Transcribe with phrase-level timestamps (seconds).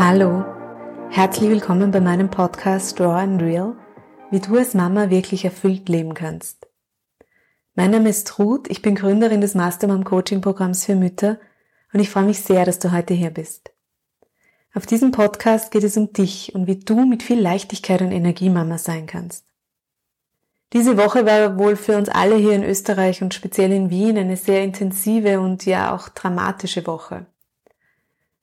[0.00, 0.44] Hallo,
[1.10, 3.74] herzlich willkommen bei meinem Podcast Raw and Real,
[4.30, 6.68] wie du als Mama wirklich erfüllt leben kannst.
[7.74, 11.40] Mein Name ist Ruth, ich bin Gründerin des Mastermom Coaching Programms für Mütter
[11.92, 13.72] und ich freue mich sehr, dass du heute hier bist.
[14.72, 18.50] Auf diesem Podcast geht es um dich und wie du mit viel Leichtigkeit und Energie
[18.50, 19.46] Mama sein kannst.
[20.74, 24.36] Diese Woche war wohl für uns alle hier in Österreich und speziell in Wien eine
[24.36, 27.26] sehr intensive und ja auch dramatische Woche.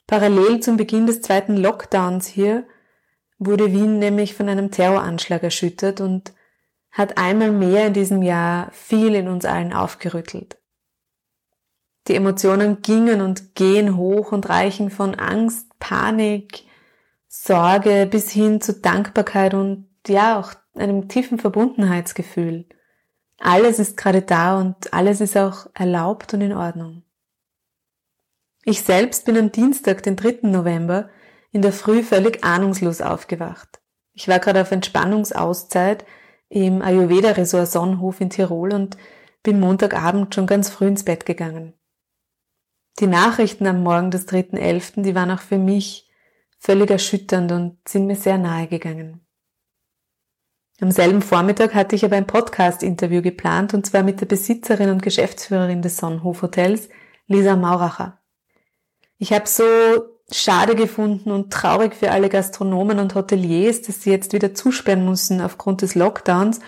[0.08, 2.66] Parallel zum Beginn des zweiten Lockdowns hier
[3.40, 6.34] wurde Wien nämlich von einem Terroranschlag erschüttert und
[6.92, 10.58] hat einmal mehr in diesem Jahr viel in uns allen aufgerüttelt.
[12.08, 16.64] Die Emotionen gingen und gehen hoch und reichen von Angst, Panik,
[17.28, 22.66] Sorge bis hin zu Dankbarkeit und ja auch einem tiefen Verbundenheitsgefühl.
[23.40, 27.05] Alles ist gerade da und alles ist auch erlaubt und in Ordnung.
[28.68, 30.40] Ich selbst bin am Dienstag, den 3.
[30.50, 31.12] November,
[31.52, 33.80] in der Früh völlig ahnungslos aufgewacht.
[34.14, 36.04] Ich war gerade auf Entspannungsauszeit
[36.50, 38.98] im Ayurveda Resort Sonnenhof in Tirol und
[39.44, 41.74] bin Montagabend schon ganz früh ins Bett gegangen.
[43.00, 46.10] Die Nachrichten am Morgen des 3.11., die waren auch für mich
[46.58, 49.28] völlig erschütternd und sind mir sehr nahe gegangen.
[50.82, 55.04] Am selben Vormittag hatte ich aber ein Podcast-Interview geplant und zwar mit der Besitzerin und
[55.04, 56.90] Geschäftsführerin des Sonnenhof Hotels,
[57.28, 58.25] Lisa Mauracher.
[59.18, 59.64] Ich habe so
[60.32, 65.40] schade gefunden und traurig für alle Gastronomen und Hoteliers, dass sie jetzt wieder zusperren müssen
[65.42, 66.60] aufgrund des Lockdowns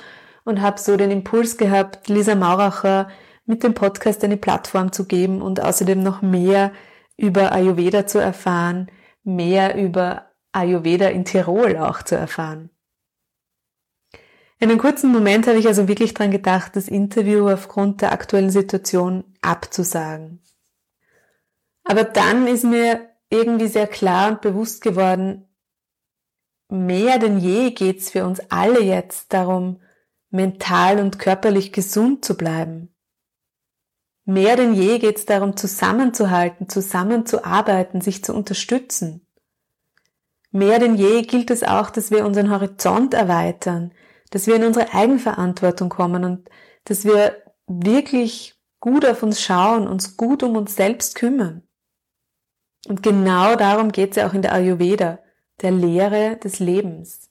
[0.45, 3.09] und habe so den Impuls gehabt, Lisa Mauracher
[3.45, 6.71] mit dem Podcast eine Plattform zu geben und außerdem noch mehr
[7.17, 8.91] über Ayurveda zu erfahren,
[9.23, 12.69] mehr über Ayurveda in Tirol auch zu erfahren.
[14.59, 18.49] In einem kurzen Moment habe ich also wirklich dran gedacht, das Interview aufgrund der aktuellen
[18.49, 20.41] Situation abzusagen.
[21.87, 25.47] Aber dann ist mir irgendwie sehr klar und bewusst geworden,
[26.69, 29.81] mehr denn je geht's für uns alle jetzt darum,
[30.29, 32.93] mental und körperlich gesund zu bleiben.
[34.25, 39.25] Mehr denn je geht's darum, zusammenzuhalten, zusammenzuarbeiten, sich zu unterstützen.
[40.51, 43.93] Mehr denn je gilt es auch, dass wir unseren Horizont erweitern,
[44.31, 46.49] dass wir in unsere Eigenverantwortung kommen und
[46.83, 51.66] dass wir wirklich gut auf uns schauen, uns gut um uns selbst kümmern.
[52.87, 55.19] Und genau darum geht es ja auch in der Ayurveda,
[55.61, 57.29] der Lehre des Lebens.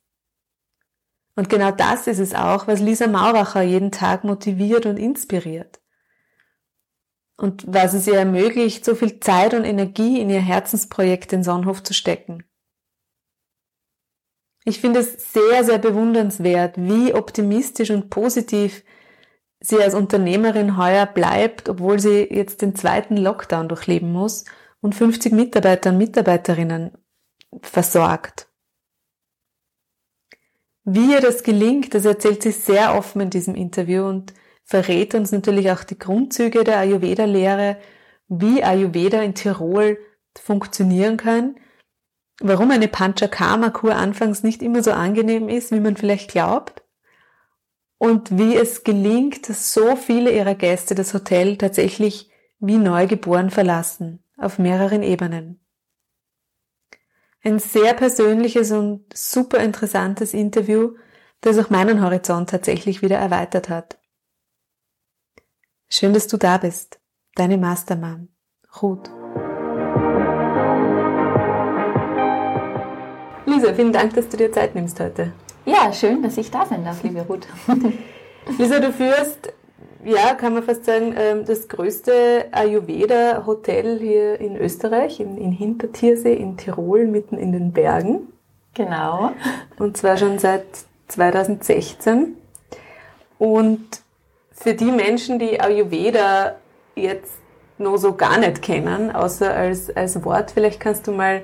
[1.35, 5.81] Und genau das ist es auch, was Lisa Mauracher jeden Tag motiviert und inspiriert.
[7.39, 11.83] Und was es ihr ermöglicht, so viel Zeit und Energie in ihr Herzensprojekt den Sonnenhof
[11.83, 12.45] zu stecken.
[14.65, 18.83] Ich finde es sehr, sehr bewundernswert, wie optimistisch und positiv
[19.61, 24.45] sie als Unternehmerin heuer bleibt, obwohl sie jetzt den zweiten Lockdown durchleben muss
[24.81, 26.93] und 50 Mitarbeiter und Mitarbeiterinnen
[27.63, 28.49] versorgt.
[30.85, 35.33] Wie ihr das gelingt, das erzählt sie sehr offen in diesem Interview und verrät uns
[35.33, 37.79] natürlich auch die Grundzüge der Ayurveda-Lehre,
[38.29, 39.99] wie Ayurveda in Tirol
[40.39, 41.57] funktionieren kann,
[42.41, 46.83] warum eine Panchakarma-Kur anfangs nicht immer so angenehm ist, wie man vielleicht glaubt,
[47.99, 54.23] und wie es gelingt, dass so viele ihrer Gäste das Hotel tatsächlich wie neugeboren verlassen
[54.37, 55.61] auf mehreren Ebenen.
[57.43, 60.97] Ein sehr persönliches und super interessantes Interview,
[61.41, 63.99] das auch meinen Horizont tatsächlich wieder erweitert hat.
[65.89, 66.99] Schön, dass du da bist.
[67.37, 68.29] Deine Mastermom,
[68.83, 69.09] Ruth.
[73.47, 75.33] Lisa, vielen Dank, dass du dir Zeit nimmst heute.
[75.65, 77.47] Ja, schön, dass ich da sein darf, liebe Ruth.
[78.59, 79.53] Lisa, du führst
[80.05, 86.35] ja, kann man fast sagen, ähm, das größte Ayurveda-Hotel hier in Österreich, in, in Hintertiersee
[86.35, 88.33] in Tirol, mitten in den Bergen.
[88.75, 89.33] Genau.
[89.79, 90.65] Und zwar schon seit
[91.09, 92.37] 2016.
[93.39, 93.85] Und
[94.53, 96.57] für die Menschen, die Ayurveda
[96.95, 97.35] jetzt
[97.79, 101.43] nur so gar nicht kennen, außer als, als Wort, vielleicht kannst du mal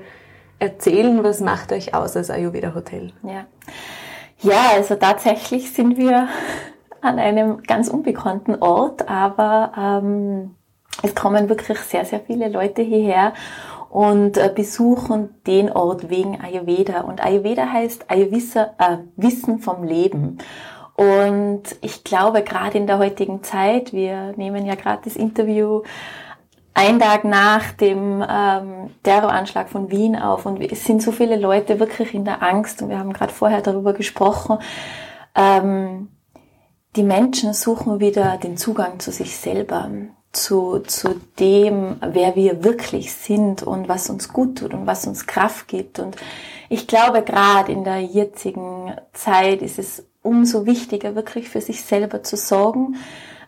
[0.59, 3.11] erzählen, was macht euch aus als Ayurveda Hotel?
[3.23, 3.45] Ja.
[4.39, 6.27] Ja, also tatsächlich sind wir
[7.03, 10.55] an einem ganz unbekannten Ort, aber ähm,
[11.01, 13.33] es kommen wirklich sehr, sehr viele Leute hierher
[13.89, 17.01] und äh, besuchen den Ort wegen Ayurveda.
[17.01, 20.39] Und Ayurveda heißt Ayurvisa, äh, Wissen vom Leben.
[20.95, 25.81] Und ich glaube, gerade in der heutigen Zeit, wir nehmen ja gerade das Interview
[26.75, 31.79] ein Tag nach dem ähm, Terroranschlag von Wien auf und es sind so viele Leute
[31.79, 34.57] wirklich in der Angst und wir haben gerade vorher darüber gesprochen.
[35.35, 36.09] Ähm,
[36.95, 39.89] die Menschen suchen wieder den Zugang zu sich selber.
[40.33, 45.27] zu, zu dem, wer wir wirklich sind und was uns gut tut und was uns
[45.27, 45.99] Kraft gibt.
[45.99, 46.17] Und
[46.69, 52.23] ich glaube, gerade in der jetzigen Zeit ist es umso wichtiger, wirklich für sich selber
[52.23, 52.95] zu sorgen,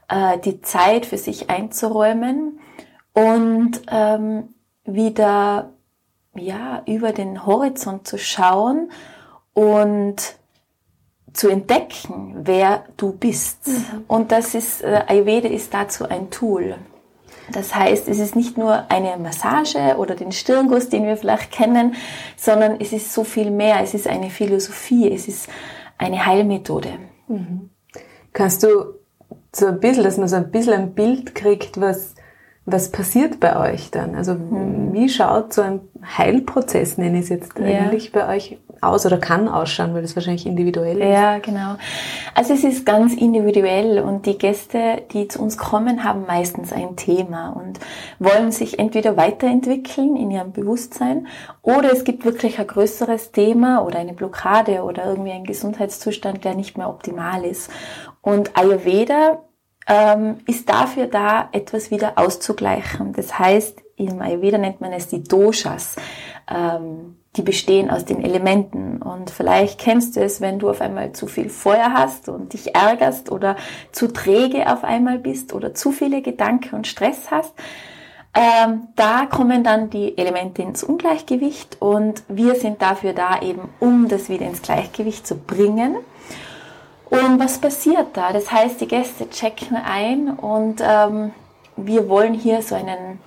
[0.09, 2.59] äh, die Zeit für sich einzuräumen
[3.13, 4.53] und ähm,
[4.83, 5.71] wieder
[6.35, 8.91] ja über den Horizont zu schauen
[9.53, 10.35] und
[11.35, 13.67] zu entdecken, wer du bist.
[13.67, 14.05] Mhm.
[14.07, 16.75] Und das ist, äh, Ayurveda ist dazu ein Tool.
[17.51, 21.95] Das heißt, es ist nicht nur eine Massage oder den Stirnguss, den wir vielleicht kennen,
[22.37, 23.81] sondern es ist so viel mehr.
[23.81, 25.47] Es ist eine Philosophie, es ist
[25.97, 26.89] eine Heilmethode.
[27.27, 27.69] Mhm.
[28.33, 28.95] Kannst du
[29.53, 32.15] so ein bisschen, dass man so ein bisschen ein Bild kriegt, was,
[32.65, 34.15] was passiert bei euch dann?
[34.15, 34.93] Also mhm.
[34.93, 35.81] wie schaut so ein
[36.17, 37.65] Heilprozess, nenne ich es jetzt ja.
[37.65, 41.07] eigentlich, bei euch aus oder kann ausschauen, weil das wahrscheinlich individuell ist.
[41.07, 41.75] Ja, genau.
[42.33, 46.95] Also es ist ganz individuell und die Gäste, die zu uns kommen, haben meistens ein
[46.95, 47.79] Thema und
[48.19, 51.27] wollen sich entweder weiterentwickeln in ihrem Bewusstsein
[51.61, 56.55] oder es gibt wirklich ein größeres Thema oder eine Blockade oder irgendwie ein Gesundheitszustand, der
[56.55, 57.69] nicht mehr optimal ist.
[58.21, 59.43] Und Ayurveda
[59.87, 63.13] ähm, ist dafür da, etwas wieder auszugleichen.
[63.13, 65.95] Das heißt, im Ayurveda nennt man es die Doshas.
[66.49, 69.01] Ähm, die bestehen aus den Elementen.
[69.01, 72.75] Und vielleicht kennst du es, wenn du auf einmal zu viel Feuer hast und dich
[72.75, 73.55] ärgerst oder
[73.91, 77.53] zu träge auf einmal bist oder zu viele Gedanken und Stress hast.
[78.33, 84.09] Ähm, da kommen dann die Elemente ins Ungleichgewicht und wir sind dafür da eben, um
[84.09, 85.95] das wieder ins Gleichgewicht zu bringen.
[87.09, 88.33] Und was passiert da?
[88.33, 91.31] Das heißt, die Gäste checken ein und ähm,
[91.77, 93.19] wir wollen hier so einen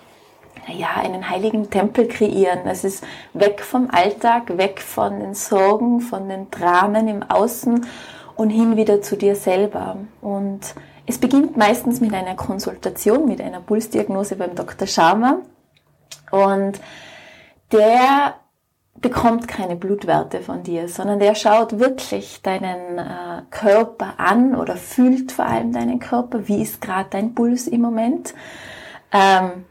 [0.73, 2.61] ja, einen heiligen Tempel kreieren.
[2.67, 7.87] Es ist weg vom Alltag, weg von den Sorgen, von den Dramen im Außen
[8.37, 9.97] und hin wieder zu dir selber.
[10.21, 10.75] Und
[11.07, 14.87] es beginnt meistens mit einer Konsultation, mit einer Pulsdiagnose beim Dr.
[14.87, 15.39] Sharma.
[16.31, 16.81] Und
[17.73, 18.35] der
[19.01, 25.33] bekommt keine Blutwerte von dir, sondern der schaut wirklich deinen äh, Körper an oder fühlt
[25.33, 26.49] vor allem deinen Körper.
[26.49, 28.35] Wie ist gerade dein Puls im Moment?
[29.13, 29.65] Ähm,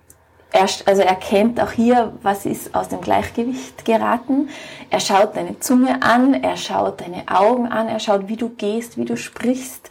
[0.52, 4.50] er, also er kennt auch hier, was ist aus dem Gleichgewicht geraten.
[4.90, 8.98] Er schaut deine Zunge an, er schaut deine Augen an, er schaut, wie du gehst,
[8.98, 9.90] wie du sprichst.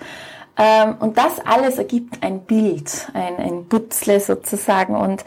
[0.57, 4.97] Ähm, und das alles ergibt ein Bild, ein, ein Butzle sozusagen.
[4.97, 5.25] Und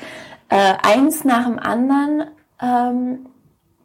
[0.49, 2.23] äh, eins nach dem anderen
[2.61, 3.27] ähm,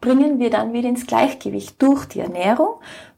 [0.00, 2.74] bringen wir dann wieder ins Gleichgewicht durch die Ernährung,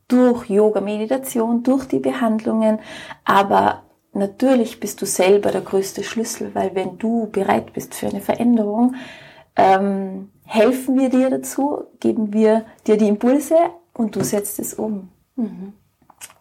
[0.08, 2.81] durch Yoga, Meditation, durch die Behandlungen,
[3.25, 3.82] aber
[4.17, 8.95] natürlich bist du selber der größte Schlüssel, weil wenn du bereit bist für eine Veränderung,
[9.57, 13.57] ähm, helfen wir dir dazu, geben wir dir die Impulse
[13.95, 15.09] und du setzt es um.
[15.37, 15.73] Mhm.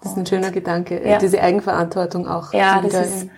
[0.01, 1.17] Das ist ein schöner Gedanke, ja.
[1.17, 2.53] diese Eigenverantwortung auch.
[2.53, 3.29] Ja, das ist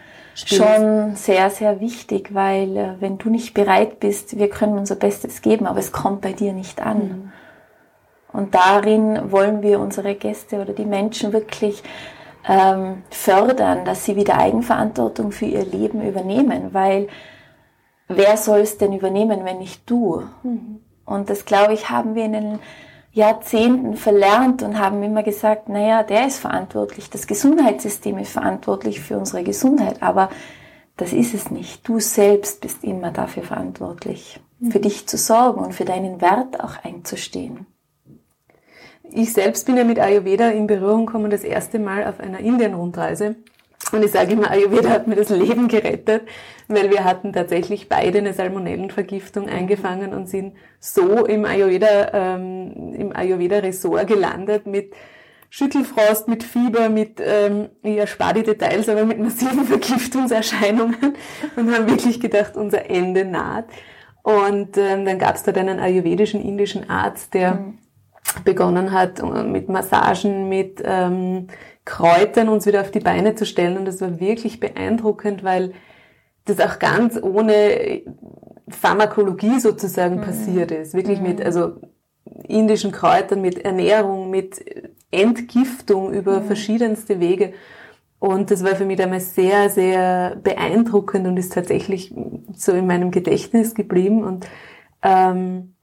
[0.50, 5.42] schon sehr, sehr wichtig, weil äh, wenn du nicht bereit bist, wir können unser Bestes
[5.42, 6.98] geben, aber es kommt bei dir nicht an.
[6.98, 7.32] Mhm.
[8.34, 11.82] Und darin wollen wir unsere Gäste oder die Menschen wirklich
[12.48, 17.08] ähm, fördern, dass sie wieder Eigenverantwortung für ihr Leben übernehmen, weil
[18.08, 20.24] wer soll es denn übernehmen, wenn nicht du?
[20.44, 20.82] Mhm.
[21.06, 22.60] Und das, glaube ich, haben wir in den
[23.12, 29.18] Jahrzehnten verlernt und haben immer gesagt, naja, der ist verantwortlich, das Gesundheitssystem ist verantwortlich für
[29.18, 30.30] unsere Gesundheit, aber
[30.98, 31.88] das ist es nicht.
[31.88, 34.72] Du selbst bist immer dafür verantwortlich, mhm.
[34.72, 37.66] für dich zu sorgen und für deinen Wert auch einzustehen.
[39.12, 43.36] Ich selbst bin ja mit Ayurveda in Berührung gekommen, das erste Mal auf einer Indien-Rundreise.
[43.92, 46.24] Und ich sage immer, Ayurveda hat mir das Leben gerettet,
[46.68, 53.16] weil wir hatten tatsächlich beide eine Salmonellenvergiftung eingefangen und sind so im Ayurveda, ähm, im
[53.16, 54.94] Ayurveda-Ressort gelandet mit
[55.50, 61.16] Schüttelfrost, mit Fieber, mit, ähm, ich erspare die Details, aber mit massiven Vergiftungserscheinungen
[61.56, 63.66] und haben wirklich gedacht, unser Ende naht.
[64.24, 67.78] Und ähm, dann gab es dort einen ayurvedischen indischen Arzt, der mhm
[68.44, 71.48] begonnen hat, äh, mit Massagen, mit ähm,
[71.86, 73.78] Kräutern uns wieder auf die Beine zu stellen.
[73.78, 75.74] Und das war wirklich beeindruckend, weil
[76.46, 78.02] das auch ganz ohne
[78.70, 80.22] Pharmakologie sozusagen mhm.
[80.22, 80.94] passiert ist.
[80.94, 81.28] Wirklich mhm.
[81.28, 81.74] mit, also
[82.48, 84.64] indischen Kräutern, mit Ernährung, mit
[85.12, 86.46] Entgiftung über mhm.
[86.46, 87.54] verschiedenste Wege.
[88.20, 92.14] Und das war für mich damals sehr, sehr beeindruckend und ist tatsächlich
[92.56, 94.24] so in meinem Gedächtnis geblieben.
[94.24, 94.48] Und
[95.04, 95.76] ähm,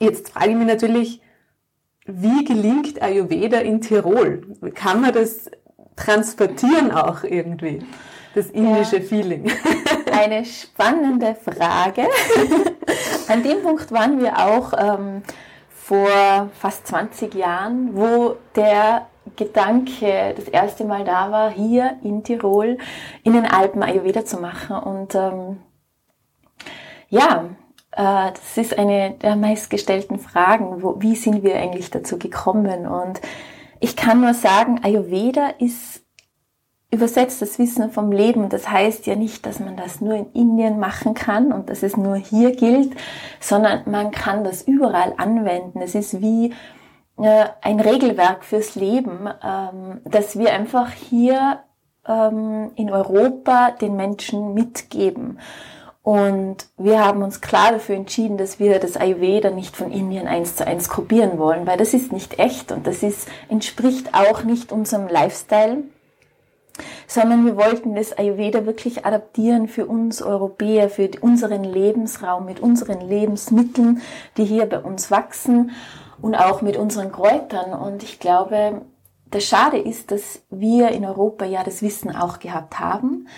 [0.00, 1.20] jetzt frage ich mich natürlich,
[2.06, 4.42] wie gelingt Ayurveda in Tirol?
[4.74, 5.50] Kann man das
[5.96, 7.84] transportieren auch irgendwie?
[8.34, 9.50] Das indische ja, Feeling.
[10.12, 12.06] Eine spannende Frage.
[13.28, 15.22] An dem Punkt waren wir auch ähm,
[15.68, 19.06] vor fast 20 Jahren, wo der
[19.36, 22.78] Gedanke das erste Mal da war, hier in Tirol
[23.22, 24.76] in den Alpen Ayurveda zu machen.
[24.76, 25.58] Und ähm,
[27.08, 27.44] ja,
[27.94, 30.82] das ist eine der meistgestellten Fragen.
[30.82, 32.86] Wo, wie sind wir eigentlich dazu gekommen?
[32.86, 33.20] Und
[33.80, 36.02] ich kann nur sagen, Ayurveda ist
[36.92, 38.50] übersetzt das Wissen vom Leben.
[38.50, 41.96] Das heißt ja nicht, dass man das nur in Indien machen kann und dass es
[41.96, 42.94] nur hier gilt,
[43.40, 45.80] sondern man kann das überall anwenden.
[45.80, 46.52] Es ist wie
[47.18, 51.60] äh, ein Regelwerk fürs Leben, ähm, dass wir einfach hier
[52.06, 55.38] ähm, in Europa den Menschen mitgeben.
[56.02, 60.56] Und wir haben uns klar dafür entschieden, dass wir das Ayurveda nicht von Indien eins
[60.56, 64.72] zu eins kopieren wollen, weil das ist nicht echt und das ist, entspricht auch nicht
[64.72, 65.84] unserem Lifestyle,
[67.06, 73.00] sondern wir wollten das Ayurveda wirklich adaptieren für uns Europäer, für unseren Lebensraum, mit unseren
[73.00, 74.02] Lebensmitteln,
[74.36, 75.70] die hier bei uns wachsen
[76.20, 77.74] und auch mit unseren Kräutern.
[77.74, 78.82] Und ich glaube,
[79.30, 83.28] das Schade ist, dass wir in Europa ja das Wissen auch gehabt haben,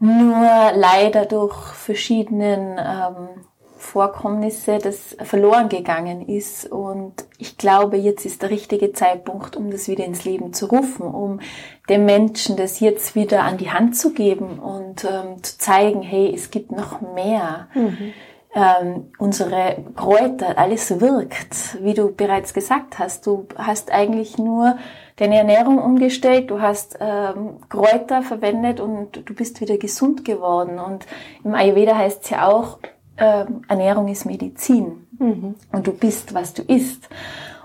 [0.00, 3.28] nur leider durch verschiedenen ähm,
[3.76, 6.70] Vorkommnisse, das verloren gegangen ist.
[6.70, 11.06] Und ich glaube, jetzt ist der richtige Zeitpunkt, um das wieder ins Leben zu rufen,
[11.06, 11.40] um
[11.88, 16.32] den Menschen das jetzt wieder an die Hand zu geben und ähm, zu zeigen, hey,
[16.34, 17.68] es gibt noch mehr.
[17.74, 18.12] Mhm
[18.52, 23.26] ähm, unsere Kräuter, alles wirkt, wie du bereits gesagt hast.
[23.26, 24.76] Du hast eigentlich nur
[25.20, 30.78] deine Ernährung umgestellt, du hast ähm, Kräuter verwendet und du bist wieder gesund geworden.
[30.78, 31.06] Und
[31.44, 32.78] im Ayurveda heißt es ja auch,
[33.18, 35.56] ähm, Ernährung ist Medizin mhm.
[35.72, 37.08] und du bist, was du isst.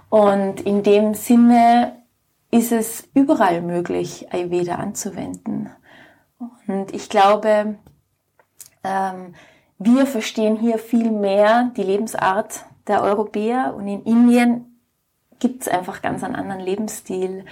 [0.10, 2.04] Und in dem Sinne
[2.52, 5.70] ist es überall möglich, Ayurveda anzuwenden.
[6.68, 7.76] Und ich glaube,
[8.84, 9.34] ähm,
[9.80, 14.75] wir verstehen hier viel mehr die Lebensart der Europäer und in Indien
[15.40, 17.46] gibt es einfach ganz einen anderen Lebensstil.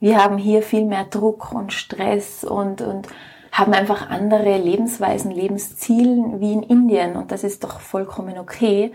[0.00, 3.08] Wir haben hier viel mehr Druck und Stress und, und
[3.52, 8.92] haben einfach andere Lebensweisen, Lebenszielen wie in Indien und das ist doch vollkommen okay.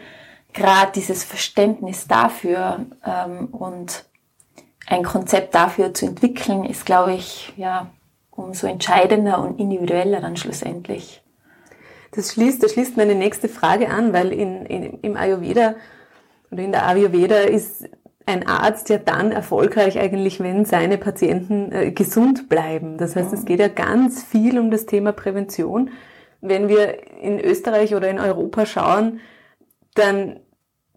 [0.54, 4.06] Gerade dieses Verständnis dafür ähm, und
[4.86, 7.88] ein Konzept dafür zu entwickeln, ist, glaube ich, ja,
[8.30, 11.24] umso entscheidender und individueller dann schlussendlich.
[12.12, 15.76] Das schließt, das schließt meine nächste Frage an, weil in, in, im Ayurveda
[16.52, 17.90] oder in der Ayurveda ist
[18.32, 22.98] ein Arzt ja dann erfolgreich eigentlich, wenn seine Patienten äh, gesund bleiben.
[22.98, 25.92] Das heißt, es geht ja ganz viel um das Thema Prävention.
[26.42, 29.20] Wenn wir in Österreich oder in Europa schauen,
[29.94, 30.40] dann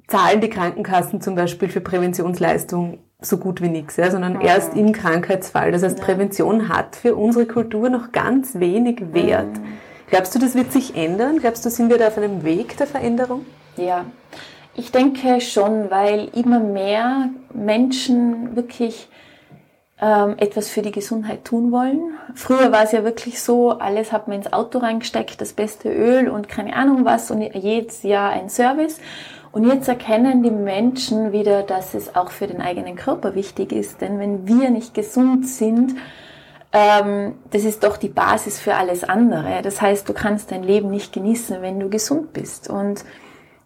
[0.06, 4.42] zahlen die Krankenkassen zum Beispiel für Präventionsleistung so gut wie nichts, ja, sondern mhm.
[4.42, 5.72] erst im Krankheitsfall.
[5.72, 9.58] Das heißt, Prävention hat für unsere Kultur noch ganz wenig Wert.
[9.58, 9.78] Mhm.
[10.08, 11.38] Glaubst du, das wird sich ändern?
[11.38, 13.46] Glaubst du, sind wir da auf einem Weg der Veränderung?
[13.76, 14.04] Ja,
[14.76, 19.08] ich denke schon, weil immer mehr Menschen wirklich
[20.00, 22.14] ähm, etwas für die Gesundheit tun wollen.
[22.34, 26.28] Früher war es ja wirklich so, alles hat man ins Auto reingesteckt, das beste Öl
[26.28, 28.98] und keine Ahnung was und jedes Jahr ein Service.
[29.52, 34.00] Und jetzt erkennen die Menschen wieder, dass es auch für den eigenen Körper wichtig ist.
[34.00, 35.94] Denn wenn wir nicht gesund sind,
[36.72, 39.62] ähm, das ist doch die Basis für alles andere.
[39.62, 42.68] Das heißt, du kannst dein Leben nicht genießen, wenn du gesund bist.
[42.68, 43.04] Und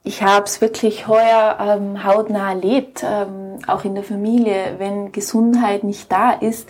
[0.05, 4.76] ich habe es wirklich heuer ähm, hautnah erlebt, ähm, auch in der Familie.
[4.78, 6.69] Wenn Gesundheit nicht da ist,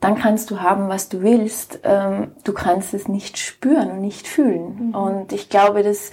[0.00, 1.80] dann kannst du haben, was du willst.
[1.84, 4.88] Ähm, du kannst es nicht spüren und nicht fühlen.
[4.88, 4.94] Mhm.
[4.94, 6.10] Und ich glaube, dass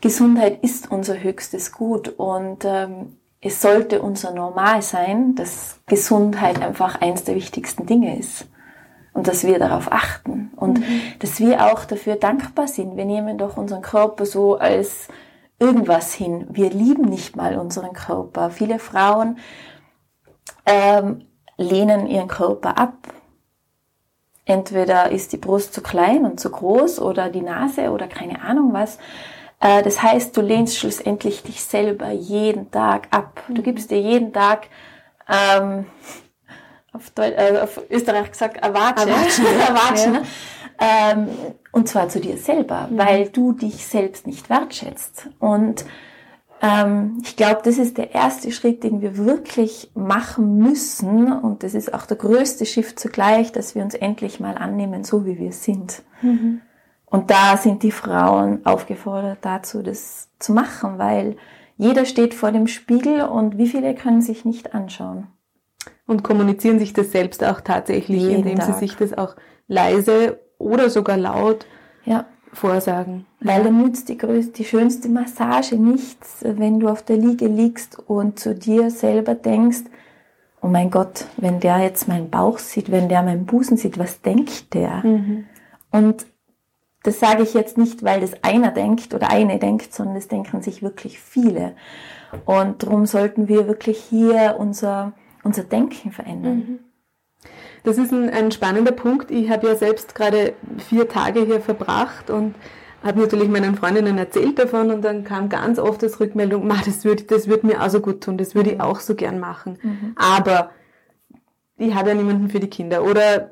[0.00, 7.00] Gesundheit ist unser höchstes Gut und ähm, es sollte unser Normal sein, dass Gesundheit einfach
[7.00, 8.46] eins der wichtigsten Dinge ist
[9.12, 11.00] und dass wir darauf achten und mhm.
[11.20, 12.96] dass wir auch dafür dankbar sind.
[12.96, 15.08] Wir nehmen doch unseren Körper so als
[15.60, 16.46] irgendwas hin.
[16.50, 18.50] Wir lieben nicht mal unseren Körper.
[18.50, 19.38] Viele Frauen
[20.66, 21.26] ähm,
[21.56, 22.94] lehnen ihren Körper ab.
[24.46, 28.72] Entweder ist die Brust zu klein und zu groß oder die Nase oder keine Ahnung
[28.72, 28.98] was.
[29.60, 33.42] Äh, das heißt, du lehnst schlussendlich dich selber jeden Tag ab.
[33.48, 33.64] Du mhm.
[33.64, 34.68] gibst dir jeden Tag
[35.28, 35.86] ähm,
[36.92, 39.08] auf, Deutsch, äh, auf Österreich gesagt, Erwatschen.
[39.08, 40.18] Erwatschen, Erwatschen.
[40.80, 41.28] Ähm,
[41.72, 42.98] und zwar zu dir selber, mhm.
[42.98, 45.28] weil du dich selbst nicht wertschätzt.
[45.38, 45.84] Und
[46.62, 51.32] ähm, ich glaube, das ist der erste Schritt, den wir wirklich machen müssen.
[51.32, 55.26] Und das ist auch der größte Schiff zugleich, dass wir uns endlich mal annehmen, so
[55.26, 56.02] wie wir sind.
[56.22, 56.62] Mhm.
[57.04, 61.36] Und da sind die Frauen aufgefordert dazu, das zu machen, weil
[61.76, 65.26] jeder steht vor dem Spiegel und wie viele können sich nicht anschauen.
[66.06, 68.66] Und kommunizieren sich das selbst auch tatsächlich, Jeden indem Tag.
[68.66, 71.66] sie sich das auch leise oder sogar laut
[72.04, 72.26] ja.
[72.52, 73.26] vorsagen.
[73.40, 77.98] Weil dann nützt die größte, die schönste Massage nichts, wenn du auf der Liege liegst
[77.98, 79.84] und zu dir selber denkst,
[80.62, 84.20] oh mein Gott, wenn der jetzt meinen Bauch sieht, wenn der meinen Busen sieht, was
[84.20, 85.04] denkt der?
[85.04, 85.46] Mhm.
[85.90, 86.26] Und
[87.02, 90.60] das sage ich jetzt nicht, weil das einer denkt oder eine denkt, sondern das denken
[90.60, 91.74] sich wirklich viele.
[92.44, 96.56] Und darum sollten wir wirklich hier unser, unser Denken verändern.
[96.56, 96.78] Mhm.
[97.82, 99.30] Das ist ein, ein spannender Punkt.
[99.30, 100.54] Ich habe ja selbst gerade
[100.88, 102.54] vier Tage hier verbracht und
[103.02, 107.04] habe natürlich meinen Freundinnen erzählt davon und dann kam ganz oft das Rückmeldung, Ma, das
[107.04, 109.78] würde das würd mir auch so gut tun, das würde ich auch so gern machen.
[109.82, 110.14] Mhm.
[110.16, 110.70] Aber
[111.78, 113.50] ich habe ja niemanden für die Kinder oder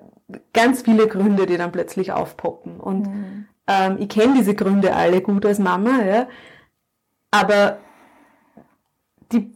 [0.52, 2.78] ganz viele Gründe, die dann plötzlich aufpoppen.
[2.78, 3.46] Und mhm.
[3.66, 6.28] ähm, ich kenne diese Gründe alle gut als Mama, ja,
[7.30, 7.78] aber
[9.32, 9.50] die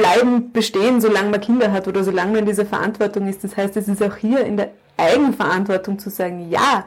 [0.00, 3.44] bleiben bestehen, solange man Kinder hat oder solange man in dieser Verantwortung ist.
[3.44, 6.86] Das heißt, es ist auch hier in der Eigenverantwortung zu sagen, ja,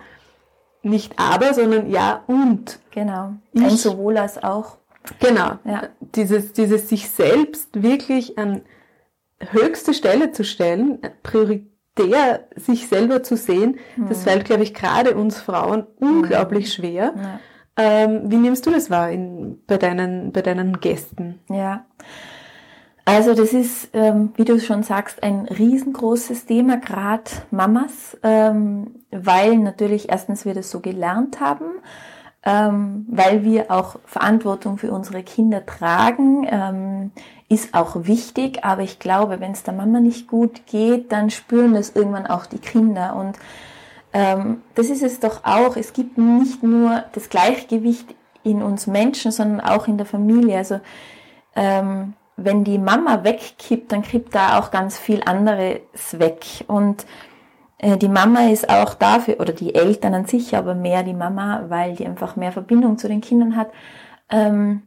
[0.81, 2.79] nicht aber, sondern ja und.
[2.91, 3.33] Genau.
[3.53, 4.77] Ich, Ein sowohl als auch.
[5.19, 5.59] Genau.
[5.63, 5.89] Ja.
[5.99, 8.61] Dieses, dieses sich selbst wirklich an
[9.51, 14.09] höchste Stelle zu stellen, prioritär sich selber zu sehen, mhm.
[14.09, 16.69] das fällt, glaube ich, gerade uns Frauen unglaublich mhm.
[16.71, 17.13] schwer.
[17.15, 17.39] Ja.
[17.75, 21.39] Ähm, wie nimmst du das wahr in, bei, deinen, bei deinen Gästen?
[21.49, 21.85] Ja.
[23.05, 29.57] Also das ist, ähm, wie du schon sagst, ein riesengroßes Thema, gerade Mamas, ähm, weil
[29.57, 31.65] natürlich erstens wir das so gelernt haben,
[32.45, 37.11] ähm, weil wir auch Verantwortung für unsere Kinder tragen, ähm,
[37.49, 38.63] ist auch wichtig.
[38.63, 42.45] Aber ich glaube, wenn es der Mama nicht gut geht, dann spüren das irgendwann auch
[42.45, 43.17] die Kinder.
[43.17, 43.37] Und
[44.13, 45.75] ähm, das ist es doch auch.
[45.75, 50.57] Es gibt nicht nur das Gleichgewicht in uns Menschen, sondern auch in der Familie.
[50.57, 50.79] Also
[51.55, 55.79] ähm, wenn die Mama wegkippt, dann kippt da auch ganz viel anderes
[56.17, 56.45] weg.
[56.67, 57.05] Und
[57.77, 61.65] äh, die Mama ist auch dafür, oder die Eltern an sich, aber mehr die Mama,
[61.67, 63.71] weil die einfach mehr Verbindung zu den Kindern hat.
[64.29, 64.83] Ähm,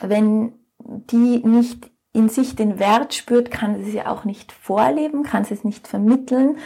[0.00, 5.22] wenn die nicht in sich den Wert spürt, kann sie es ja auch nicht vorleben,
[5.22, 6.58] kann sie es nicht vermitteln.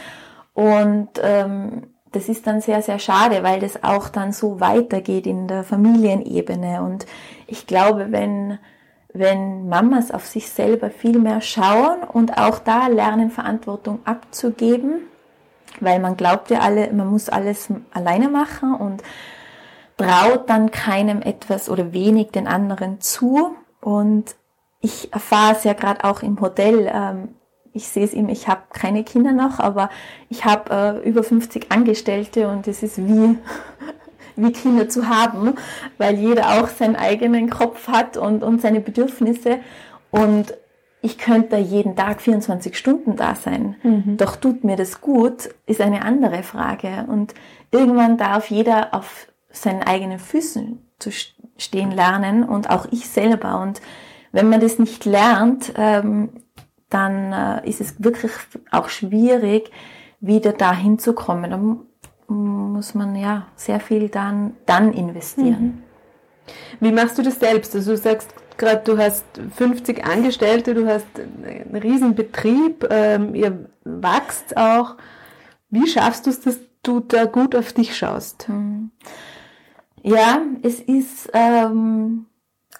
[0.53, 5.47] Und ähm, das ist dann sehr, sehr schade, weil das auch dann so weitergeht in
[5.47, 6.81] der Familienebene.
[6.81, 7.05] Und
[7.45, 8.57] ich glaube, wenn
[9.17, 15.07] wenn Mamas auf sich selber viel mehr schauen und auch da lernen, Verantwortung abzugeben,
[15.79, 19.03] weil man glaubt ja alle, man muss alles alleine machen und
[19.97, 23.55] traut dann keinem etwas oder wenig den anderen zu.
[23.79, 24.35] Und
[24.81, 26.91] ich erfahre es ja gerade auch im Hotel.
[26.93, 27.35] Ähm,
[27.71, 29.89] ich sehe es ihm, ich habe keine Kinder noch, aber
[30.27, 33.37] ich habe äh, über 50 Angestellte und es ist wie
[34.35, 35.55] wie Kinder zu haben,
[35.97, 39.59] weil jeder auch seinen eigenen Kopf hat und, und seine Bedürfnisse.
[40.11, 40.53] Und
[41.01, 43.75] ich könnte da jeden Tag 24 Stunden da sein.
[43.83, 44.17] Mhm.
[44.17, 47.05] Doch tut mir das gut, ist eine andere Frage.
[47.07, 47.33] Und
[47.71, 51.11] irgendwann darf jeder auf seinen eigenen Füßen zu
[51.57, 53.61] stehen lernen und auch ich selber.
[53.61, 53.81] Und
[54.31, 56.29] wenn man das nicht lernt, ähm,
[56.89, 58.31] dann äh, ist es wirklich
[58.71, 59.71] auch schwierig,
[60.19, 61.85] wieder dahin zu kommen
[62.27, 65.63] muss man ja sehr viel dann, dann investieren.
[65.63, 65.83] Mhm.
[66.79, 67.75] Wie machst du das selbst?
[67.75, 73.69] Also du sagst gerade, du hast 50 Angestellte, du hast einen riesen Betrieb, ähm, ihr
[73.83, 74.95] wächst auch.
[75.69, 78.49] Wie schaffst du es, dass du da gut auf dich schaust?
[78.49, 78.91] Mhm.
[80.03, 82.27] Ja, es ist ähm,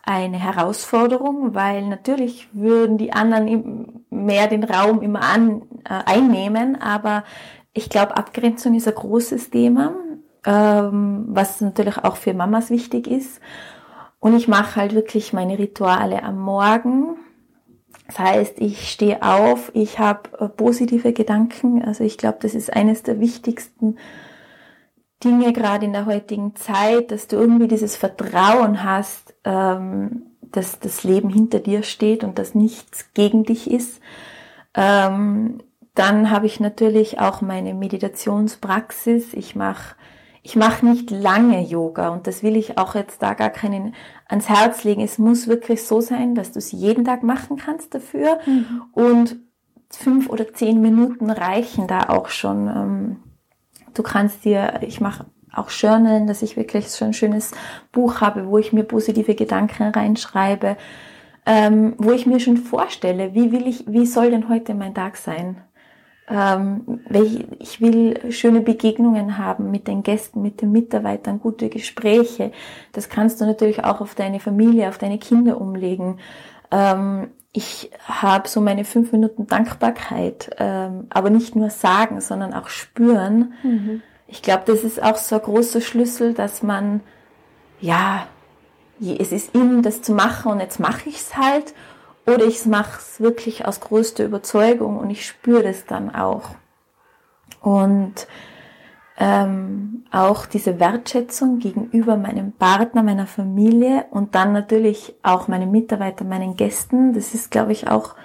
[0.04, 7.24] eine Herausforderung, weil natürlich würden die anderen mehr den Raum immer an, äh, einnehmen, aber
[7.76, 9.94] ich glaube, Abgrenzung ist ein großes Thema,
[10.46, 13.42] ähm, was natürlich auch für Mamas wichtig ist.
[14.20, 17.18] Und ich mache halt wirklich meine Rituale am Morgen.
[18.08, 21.84] Das heißt, ich stehe auf, ich habe äh, positive Gedanken.
[21.84, 23.98] Also ich glaube, das ist eines der wichtigsten
[25.22, 31.04] Dinge gerade in der heutigen Zeit, dass du irgendwie dieses Vertrauen hast, ähm, dass das
[31.04, 34.00] Leben hinter dir steht und dass nichts gegen dich ist.
[34.76, 35.60] Ähm,
[35.96, 39.34] dann habe ich natürlich auch meine Meditationspraxis.
[39.34, 39.96] Ich mache
[40.46, 43.96] ich mach nicht lange Yoga und das will ich auch jetzt da gar keinen
[44.28, 45.02] ans Herz legen.
[45.02, 48.84] Es muss wirklich so sein, dass du es jeden Tag machen kannst dafür mhm.
[48.92, 49.38] und
[49.90, 52.68] fünf oder zehn Minuten reichen da auch schon.
[52.68, 53.24] Ähm,
[53.96, 57.52] du kannst dir, ich mache auch Journalen, dass ich wirklich so ein schönes
[57.92, 60.78] Buch habe, wo ich mir positive Gedanken reinschreibe,
[61.48, 65.18] ähm, wo ich mir schon vorstelle, wie will ich, wie soll denn heute mein Tag
[65.18, 65.62] sein?
[66.28, 67.02] Ähm,
[67.60, 72.52] ich will schöne Begegnungen haben mit den Gästen, mit den Mitarbeitern, gute Gespräche.
[72.94, 76.20] Das kannst du natürlich auch auf deine Familie, auf deine Kinder umlegen.
[76.72, 82.70] Ähm, ich habe so meine fünf Minuten Dankbarkeit, ähm, aber nicht nur sagen, sondern auch
[82.70, 83.54] spüren.
[83.64, 84.02] Mhm.
[84.28, 87.02] Ich glaube, das ist auch so ein großer Schlüssel, dass man,
[87.80, 88.28] ja,
[89.00, 91.74] es ist ihm das zu machen und jetzt mache ich es halt
[92.28, 96.56] oder ich mache es wirklich aus größter Überzeugung und ich spüre das dann auch.
[97.62, 98.28] Und
[99.18, 106.28] ähm, auch diese Wertschätzung gegenüber meinem Partner, meiner Familie und dann natürlich auch meinen Mitarbeitern,
[106.28, 107.14] meinen Gästen.
[107.14, 108.16] Das ist, glaube ich, auch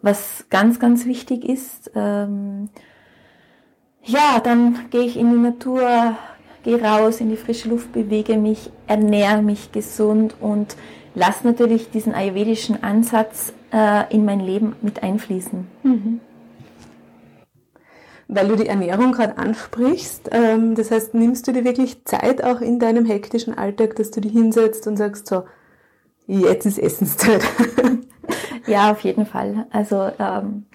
[0.00, 1.90] was ganz, ganz wichtig ist.
[1.94, 2.70] Ähm,
[4.02, 6.16] ja, dann gehe ich in die Natur,
[6.62, 10.76] gehe raus in die frische Luft, bewege mich, ernähre mich gesund und
[11.18, 15.66] lasse natürlich diesen ayurvedischen Ansatz äh, in mein Leben mit einfließen.
[15.82, 16.20] Mhm.
[18.28, 22.60] Weil du die Ernährung gerade ansprichst, ähm, das heißt, nimmst du dir wirklich Zeit auch
[22.60, 25.44] in deinem hektischen Alltag, dass du dich hinsetzt und sagst, so,
[26.26, 27.42] jetzt ist Essenszeit.
[28.66, 29.66] ja, auf jeden Fall.
[29.70, 30.66] Also ähm,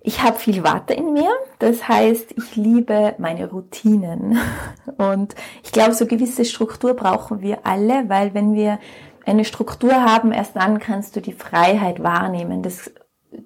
[0.00, 4.38] ich habe viel Watte in mir, das heißt, ich liebe meine Routinen.
[4.96, 8.78] Und ich glaube, so gewisse Struktur brauchen wir alle, weil wenn wir
[9.26, 12.62] eine Struktur haben, erst dann kannst du die Freiheit wahrnehmen.
[12.62, 12.90] Das,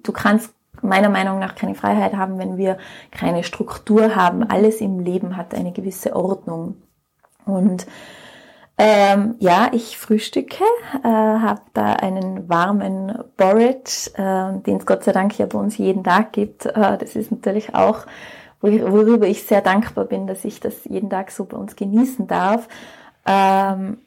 [0.03, 2.77] du kannst meiner Meinung nach keine Freiheit haben, wenn wir
[3.11, 4.43] keine Struktur haben.
[4.49, 6.81] Alles im Leben hat eine gewisse Ordnung.
[7.45, 7.85] Und
[8.77, 10.63] ähm, ja, ich frühstücke,
[11.03, 15.77] äh, habe da einen warmen Porridge, äh, den es Gott sei Dank ja bei uns
[15.77, 16.65] jeden Tag gibt.
[16.65, 18.05] Äh, das ist natürlich auch,
[18.61, 22.67] worüber ich sehr dankbar bin, dass ich das jeden Tag so bei uns genießen darf.
[23.25, 23.99] Ähm,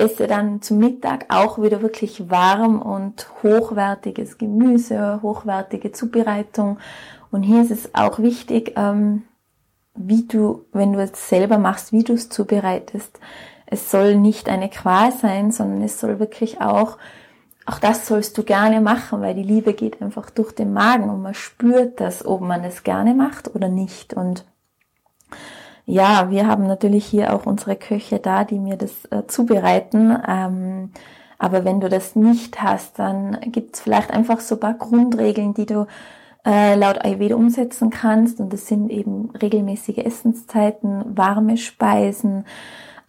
[0.00, 6.78] esse dann zum Mittag auch wieder wirklich warm und hochwertiges Gemüse, hochwertige Zubereitung.
[7.30, 9.22] Und hier ist es auch wichtig, ähm,
[9.94, 13.20] wie du, wenn du es selber machst, wie du es zubereitest.
[13.66, 16.96] Es soll nicht eine Qual sein, sondern es soll wirklich auch,
[17.66, 21.22] auch das sollst du gerne machen, weil die Liebe geht einfach durch den Magen und
[21.22, 24.14] man spürt das, ob man es gerne macht oder nicht.
[24.14, 24.44] Und
[25.90, 30.16] ja, wir haben natürlich hier auch unsere Köche da, die mir das äh, zubereiten.
[30.26, 30.90] Ähm,
[31.38, 35.66] aber wenn du das nicht hast, dann gibt's vielleicht einfach so ein paar Grundregeln, die
[35.66, 35.86] du
[36.46, 38.38] äh, laut Ayurveda umsetzen kannst.
[38.38, 42.44] Und das sind eben regelmäßige Essenszeiten, warme Speisen,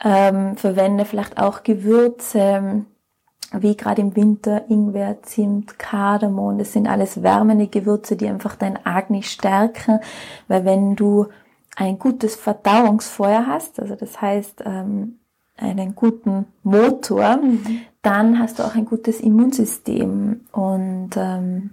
[0.03, 2.85] ähm, verwende vielleicht auch Gewürze,
[3.53, 6.57] wie gerade im Winter Ingwer, Zimt, Kardamom.
[6.57, 9.99] Das sind alles wärmende Gewürze, die einfach dein Agni stärken.
[10.47, 11.27] Weil wenn du
[11.75, 15.19] ein gutes Verdauungsfeuer hast, also das heißt ähm,
[15.57, 17.81] einen guten Motor, mhm.
[18.01, 20.41] dann hast du auch ein gutes Immunsystem.
[20.51, 21.69] Und ähm,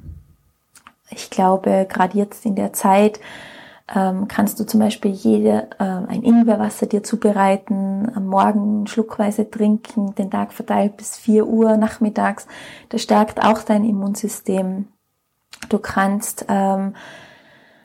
[1.10, 3.18] ich glaube, gerade jetzt in der Zeit
[3.94, 10.14] ähm, kannst du zum Beispiel jede ähm, ein Ingwerwasser dir zubereiten, am Morgen schluckweise trinken,
[10.14, 12.46] den Tag verteilt bis 4 Uhr nachmittags.
[12.90, 14.88] Das stärkt auch dein Immunsystem.
[15.70, 16.94] Du kannst ähm,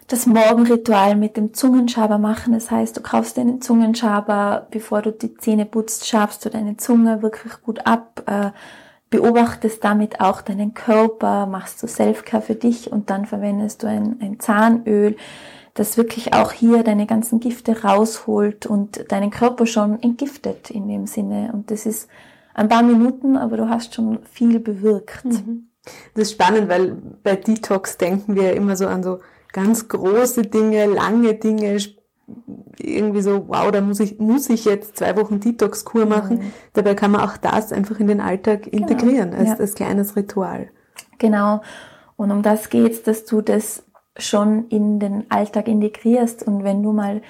[0.07, 2.53] das Morgenritual mit dem Zungenschaber machen.
[2.53, 7.21] Das heißt, du kaufst einen Zungenschaber, bevor du die Zähne putzt, schabst du deine Zunge
[7.21, 8.51] wirklich gut ab, äh,
[9.09, 14.17] beobachtest damit auch deinen Körper, machst du Selfcare für dich und dann verwendest du ein,
[14.21, 15.15] ein Zahnöl,
[15.75, 21.07] das wirklich auch hier deine ganzen Gifte rausholt und deinen Körper schon entgiftet in dem
[21.07, 21.51] Sinne.
[21.53, 22.09] Und das ist
[22.53, 25.25] ein paar Minuten, aber du hast schon viel bewirkt.
[25.25, 25.69] Mhm.
[26.13, 29.19] Das ist spannend, weil bei Detox denken wir immer so an so
[29.53, 31.77] ganz große Dinge, lange Dinge,
[32.79, 36.37] irgendwie so, wow, da muss ich, muss ich jetzt zwei Wochen Detox-Kur machen.
[36.37, 36.53] Mhm.
[36.73, 38.77] Dabei kann man auch das einfach in den Alltag genau.
[38.77, 39.41] integrieren, genau.
[39.41, 39.55] als, ja.
[39.57, 40.69] als kleines Ritual.
[41.19, 41.61] Genau.
[42.15, 43.83] Und um das geht's, dass du das
[44.17, 46.43] schon in den Alltag integrierst.
[46.43, 47.21] Und wenn du mal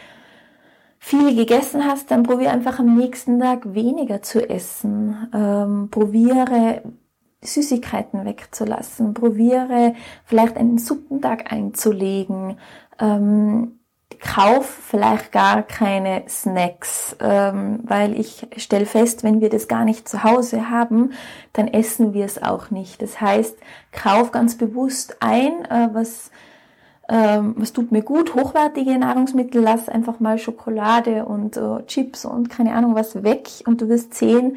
[0.99, 5.27] viel gegessen hast, dann probiere einfach am nächsten Tag weniger zu essen.
[5.33, 6.81] Ähm, probiere
[7.43, 9.13] Süßigkeiten wegzulassen.
[9.13, 9.93] Probiere
[10.25, 12.57] vielleicht einen Suppentag einzulegen.
[12.99, 13.79] Ähm,
[14.19, 20.07] kauf vielleicht gar keine Snacks, ähm, weil ich stelle fest, wenn wir das gar nicht
[20.07, 21.11] zu Hause haben,
[21.51, 23.01] dann essen wir es auch nicht.
[23.01, 23.57] Das heißt,
[23.91, 26.31] kauf ganz bewusst ein, äh, was
[27.09, 32.49] ähm, was tut mir gut, hochwertige Nahrungsmittel, lass einfach mal Schokolade und äh, Chips und
[32.49, 34.55] keine Ahnung was weg und du wirst sehen,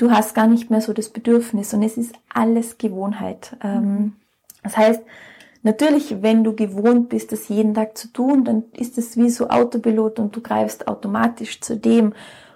[0.00, 3.56] du hast gar nicht mehr so das Bedürfnis und es ist alles Gewohnheit.
[3.62, 4.14] Ähm,
[4.62, 5.02] das heißt,
[5.62, 9.48] natürlich, wenn du gewohnt bist, das jeden Tag zu tun, dann ist es wie so
[9.48, 12.14] Autopilot und du greifst automatisch zu dem.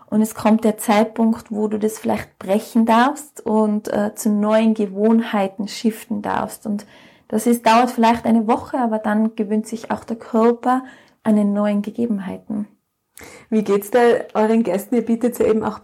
[0.08, 4.74] Und es kommt der Zeitpunkt, wo du das vielleicht brechen darfst und äh, zu neuen
[4.74, 6.66] Gewohnheiten shiften darfst.
[6.66, 6.86] Und
[7.28, 10.84] das ist, dauert vielleicht eine Woche, aber dann gewöhnt sich auch der Körper
[11.24, 12.68] an den neuen Gegebenheiten.
[13.50, 13.98] Wie geht's da
[14.34, 14.96] euren Gästen?
[14.96, 15.80] Ihr bietet ja eben auch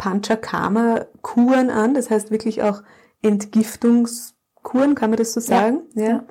[1.23, 2.83] Panchakarma-Kuren an, das heißt wirklich auch
[3.23, 5.83] Entgiftungskuren, kann man das so sagen?
[5.95, 6.05] Ja.
[6.05, 6.25] ja.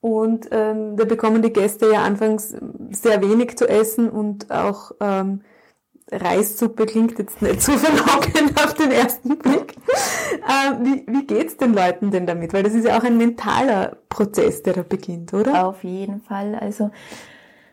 [0.00, 2.54] Und ähm, da bekommen die Gäste ja anfangs
[2.90, 5.42] sehr wenig zu essen und auch ähm,
[6.10, 9.76] Reissuppe klingt jetzt nicht so verlockend auf den ersten Blick.
[10.46, 12.52] Äh, wie, wie geht's den Leuten denn damit?
[12.52, 15.66] Weil das ist ja auch ein mentaler Prozess, der da beginnt, oder?
[15.66, 16.54] Auf jeden Fall.
[16.54, 16.90] Also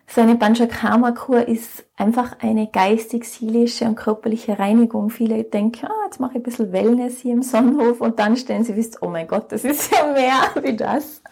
[0.08, 5.10] so eine Panchakarma-Kur ist einfach eine geistig-seelische und körperliche Reinigung.
[5.10, 8.62] Viele denken, ah, jetzt mache ich ein bisschen Wellness hier im Sonnenhof und dann stellen
[8.62, 11.22] sie fest, oh mein Gott, das ist ja mehr wie das.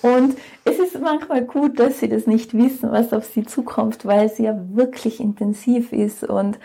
[0.00, 4.30] Und es ist manchmal gut, dass sie das nicht wissen, was auf sie zukommt, weil
[4.30, 6.58] sie ja wirklich intensiv ist und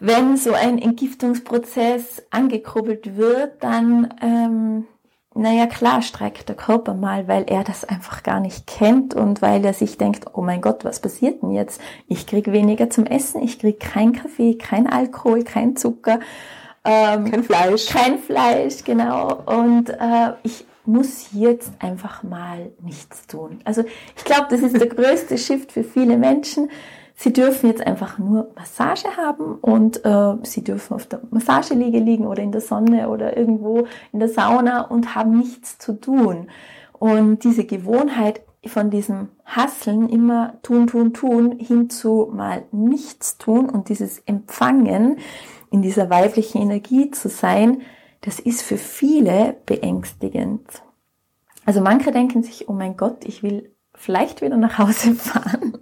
[0.00, 4.86] wenn so ein Entgiftungsprozess angekurbelt wird, dann ähm,
[5.34, 9.64] naja, klar streikt der Körper mal, weil er das einfach gar nicht kennt und weil
[9.64, 11.80] er sich denkt, oh mein Gott, was passiert denn jetzt?
[12.06, 16.20] Ich krieg weniger zum Essen, ich krieg kein Kaffee, kein Alkohol, kein Zucker.
[16.84, 17.86] Ähm, kein Fleisch.
[17.86, 19.42] Kein Fleisch, genau.
[19.46, 23.60] Und äh, ich muss jetzt einfach mal nichts tun.
[23.64, 23.84] Also
[24.16, 26.70] ich glaube, das ist der größte Shift für viele Menschen
[27.16, 32.26] Sie dürfen jetzt einfach nur Massage haben und äh, Sie dürfen auf der Massageliege liegen
[32.26, 36.48] oder in der Sonne oder irgendwo in der Sauna und haben nichts zu tun.
[36.92, 43.68] Und diese Gewohnheit von diesem Hasseln immer tun, tun, tun hin zu mal nichts tun
[43.68, 45.18] und dieses Empfangen
[45.70, 47.82] in dieser weiblichen Energie zu sein,
[48.22, 50.82] das ist für viele beängstigend.
[51.66, 53.73] Also manche denken sich, oh mein Gott, ich will
[54.04, 55.78] vielleicht wieder nach Hause fahren.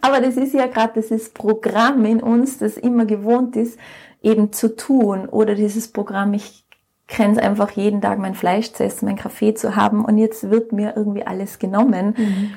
[0.00, 3.78] Aber das ist ja gerade dieses Programm in uns, das immer gewohnt ist,
[4.22, 5.28] eben zu tun.
[5.28, 6.64] Oder dieses Programm, ich
[7.08, 10.50] kenne es einfach jeden Tag, mein Fleisch zu essen, mein Kaffee zu haben und jetzt
[10.50, 12.14] wird mir irgendwie alles genommen.
[12.16, 12.50] Mhm.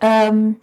[0.00, 0.56] Ähm,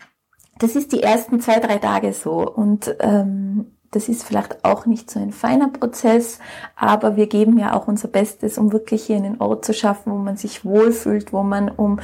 [0.59, 2.49] das ist die ersten zwei, drei Tage so.
[2.49, 6.39] Und ähm, das ist vielleicht auch nicht so ein feiner Prozess,
[6.75, 10.17] aber wir geben ja auch unser Bestes, um wirklich hier einen Ort zu schaffen, wo
[10.17, 11.99] man sich wohlfühlt, wo man um,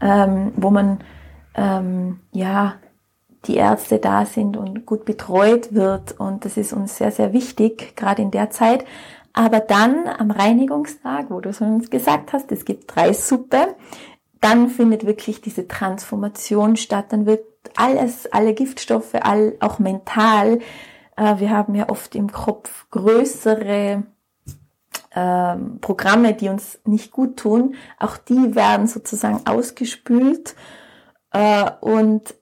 [0.00, 0.98] ähm, wo man
[1.54, 2.74] ähm, ja,
[3.46, 6.18] die Ärzte da sind und gut betreut wird.
[6.18, 8.84] Und das ist uns sehr, sehr wichtig, gerade in der Zeit.
[9.32, 13.74] Aber dann am Reinigungstag, wo du schon gesagt hast, es gibt drei Suppe,
[14.40, 17.06] dann findet wirklich diese Transformation statt.
[17.10, 17.44] Dann wird
[17.76, 20.58] alles, alle Giftstoffe, all, auch mental,
[21.16, 24.02] äh, wir haben ja oft im Kopf größere
[25.10, 30.54] äh, Programme, die uns nicht gut tun, auch die werden sozusagen ausgespült
[31.32, 32.34] äh, und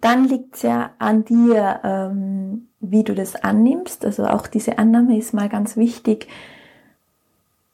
[0.00, 4.04] dann liegt es ja an dir, ähm, wie du das annimmst.
[4.04, 6.28] Also auch diese Annahme ist mal ganz wichtig,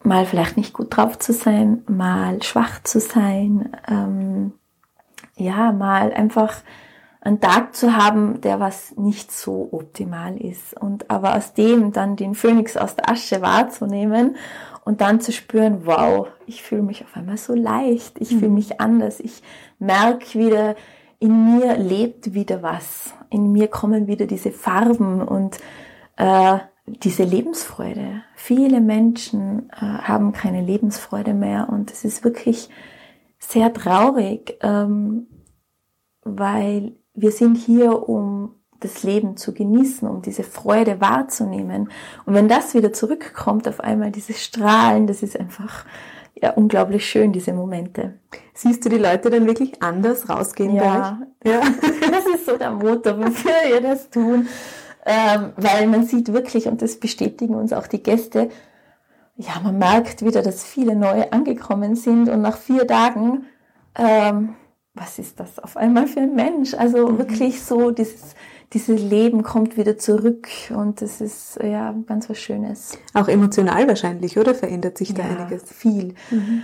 [0.02, 4.52] mal vielleicht nicht gut drauf zu sein, mal schwach zu sein, ähm,
[5.37, 6.62] ja, mal einfach
[7.24, 10.78] einen Tag zu haben, der was nicht so optimal ist.
[10.78, 14.37] Und aber aus dem dann den Phönix aus der Asche wahrzunehmen
[14.84, 18.38] und dann zu spüren, wow, ich fühle mich auf einmal so leicht, ich mhm.
[18.38, 19.42] fühle mich anders, ich
[19.78, 20.76] merke wieder,
[21.18, 25.58] in mir lebt wieder was, in mir kommen wieder diese Farben und
[26.16, 28.22] äh, diese Lebensfreude.
[28.34, 32.68] Viele Menschen äh, haben keine Lebensfreude mehr und es ist wirklich
[33.38, 35.28] sehr traurig, ähm,
[36.22, 41.90] weil wir sind hier, um das Leben zu genießen, um diese Freude wahrzunehmen.
[42.27, 45.87] Und wenn das wieder zurückkommt, auf einmal dieses Strahlen, das ist einfach
[46.35, 48.14] ja unglaublich schön, diese Momente.
[48.53, 50.74] Siehst du die Leute dann wirklich anders rausgehen?
[50.74, 51.61] Ja, ja.
[52.11, 54.48] das ist so der Motor, wofür wir das tun.
[55.07, 58.48] Ähm, weil man sieht wirklich, und das bestätigen uns auch die Gäste,
[59.37, 63.46] ja, man merkt wieder, dass viele neue angekommen sind und nach vier Tagen,
[63.96, 64.55] ähm,
[64.94, 66.74] was ist das auf einmal für ein Mensch?
[66.74, 67.18] Also mhm.
[67.18, 68.35] wirklich so dieses
[68.72, 72.98] dieses Leben kommt wieder zurück und das ist ja ganz was Schönes.
[73.12, 74.54] Auch emotional wahrscheinlich, oder?
[74.54, 75.37] Verändert sich da ja.
[75.37, 75.62] einiges?
[75.64, 76.14] Viel.
[76.30, 76.62] Mhm.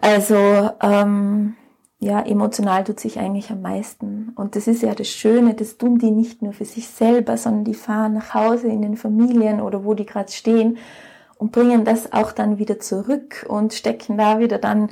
[0.00, 0.36] Also
[0.82, 1.54] ähm,
[1.98, 4.32] ja, emotional tut sich eigentlich am meisten.
[4.36, 7.64] Und das ist ja das Schöne, das tun die nicht nur für sich selber, sondern
[7.64, 10.78] die fahren nach Hause in den Familien oder wo die gerade stehen
[11.36, 14.90] und bringen das auch dann wieder zurück und stecken da wieder dann,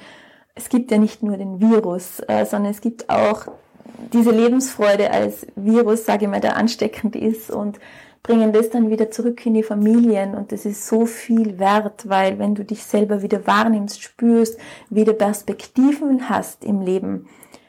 [0.58, 3.46] es gibt ja nicht nur den Virus, äh, sondern es gibt auch
[4.12, 7.78] diese Lebensfreude als Virus, sage ich mal, der ansteckend ist und
[8.24, 12.38] bringen das dann wieder zurück in die Familien und das ist so viel wert, weil
[12.40, 14.58] wenn du dich selber wieder wahrnimmst, spürst,
[14.90, 17.28] wieder Perspektiven hast im Leben,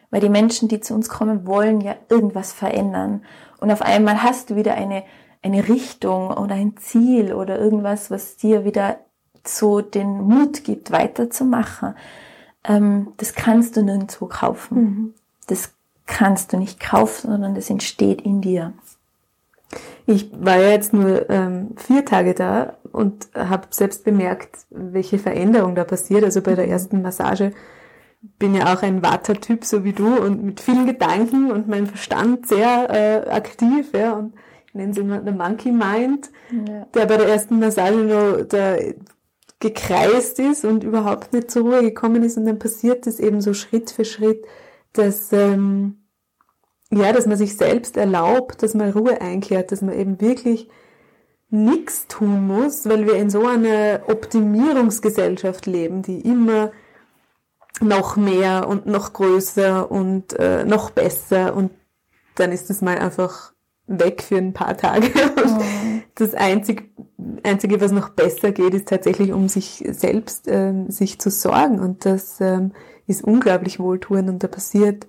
[0.10, 3.24] weil die Menschen, die zu uns kommen, wollen ja irgendwas verändern
[3.60, 5.04] und auf einmal hast du wieder eine,
[5.44, 8.98] eine Richtung oder ein Ziel oder irgendwas, was dir wieder
[9.46, 11.96] so den Mut gibt, weiterzumachen.
[12.64, 14.78] Ähm, das kannst du nirgendwo kaufen.
[14.78, 15.14] Mhm.
[15.48, 15.74] Das
[16.06, 18.74] kannst du nicht kaufen, sondern das entsteht in dir.
[20.06, 25.76] Ich war ja jetzt nur ähm, vier Tage da und habe selbst bemerkt, welche Veränderung
[25.76, 26.24] da passiert.
[26.24, 26.72] Also bei der mhm.
[26.72, 27.54] ersten Massage
[28.22, 32.48] bin ja auch ein Vata-Typ, so wie du, und mit vielen Gedanken und mein Verstand
[32.48, 34.34] sehr äh, aktiv, ja, und
[34.68, 36.86] ich nenne es immer der Monkey Mind, ja.
[36.94, 38.96] der bei der ersten Massage nur, der
[39.60, 43.54] gekreist ist und überhaupt nicht zur Ruhe gekommen ist und dann passiert es eben so
[43.54, 44.46] Schritt für Schritt,
[44.94, 45.98] dass ähm,
[46.92, 50.70] ja, dass man sich selbst erlaubt, dass man Ruhe einkehrt, dass man eben wirklich
[51.50, 56.72] nichts tun muss, weil wir in so einer Optimierungsgesellschaft leben, die immer
[57.82, 61.72] noch mehr und noch größer und äh, noch besser und
[62.36, 63.54] dann ist es mal einfach
[63.88, 65.10] weg für ein paar Tage.
[65.40, 65.89] Mhm.
[66.20, 66.84] Das Einzige,
[67.44, 72.06] Einzige, was noch besser geht, ist tatsächlich um sich selbst ähm, sich zu sorgen und
[72.06, 72.74] das ähm,
[73.08, 75.08] ist unglaublich wohltuend und da passiert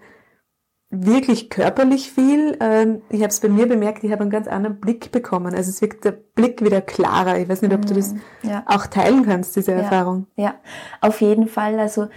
[0.91, 2.57] wirklich körperlich viel.
[2.61, 5.55] Ähm, ich habe es bei mir bemerkt, ich habe einen ganz anderen Blick bekommen.
[5.55, 7.39] Also es wirkt der Blick wieder klarer.
[7.39, 8.21] Ich weiß nicht, ob du das mhm.
[8.43, 8.65] ja.
[8.67, 9.79] auch teilen kannst, diese ja.
[9.79, 10.27] Erfahrung.
[10.37, 10.55] Ja,
[11.01, 11.79] auf jeden Fall.
[11.79, 12.09] Also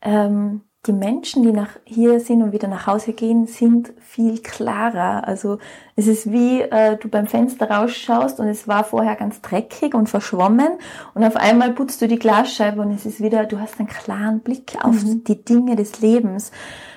[0.00, 5.28] ähm, die Menschen, die nach hier sind und wieder nach Hause gehen, sind viel klarer.
[5.28, 5.58] Also
[5.94, 10.08] es ist wie äh, du beim Fenster rausschaust und es war vorher ganz dreckig und
[10.08, 10.70] verschwommen
[11.12, 14.40] und auf einmal putzt du die Glasscheibe und es ist wieder, du hast einen klaren
[14.40, 15.22] Blick auf mhm.
[15.24, 16.50] die Dinge des Lebens,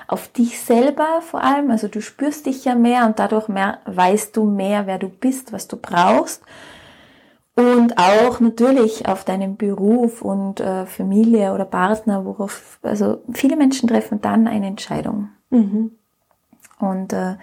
[0.08, 1.69] auf dich selber vor allem.
[1.69, 5.52] Also du spürst dich ja mehr und dadurch mehr, weißt du mehr, wer du bist,
[5.52, 6.41] was du brauchst
[7.56, 13.88] und auch natürlich auf deinen Beruf und äh, Familie oder Partner, worauf, also viele Menschen
[13.88, 15.30] treffen dann eine Entscheidung.
[15.52, 15.92] Mhm.
[16.80, 17.36] Und äh,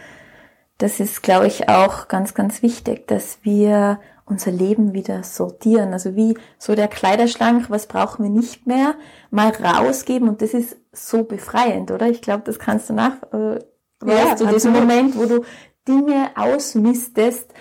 [0.79, 5.93] das ist, glaube ich, auch ganz, ganz wichtig, dass wir unser Leben wieder sortieren.
[5.93, 8.95] Also wie so der Kleiderschrank, was brauchen wir nicht mehr,
[9.31, 12.09] mal rausgeben und das ist so befreiend, oder?
[12.09, 13.59] Ich glaube, das kannst du nach, äh,
[14.05, 15.45] ja, weißt du, diesen Moment, wo du
[15.87, 17.53] Dinge ausmistest,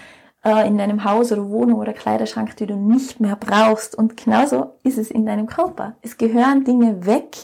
[0.43, 3.95] äh, in deinem Haus oder Wohnung oder Kleiderschrank, die du nicht mehr brauchst.
[3.95, 5.95] Und genauso ist es in deinem Körper.
[6.01, 7.37] Es gehören Dinge weg,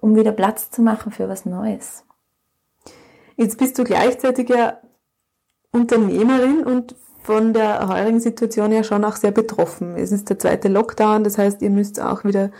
[0.00, 2.04] um wieder Platz zu machen für was Neues.
[3.36, 4.78] Jetzt bist du gleichzeitig ja
[5.72, 9.94] Unternehmerin und von der heurigen Situation ja schon auch sehr betroffen.
[9.96, 12.50] Es ist der zweite Lockdown, das heißt, ihr müsst auch wieder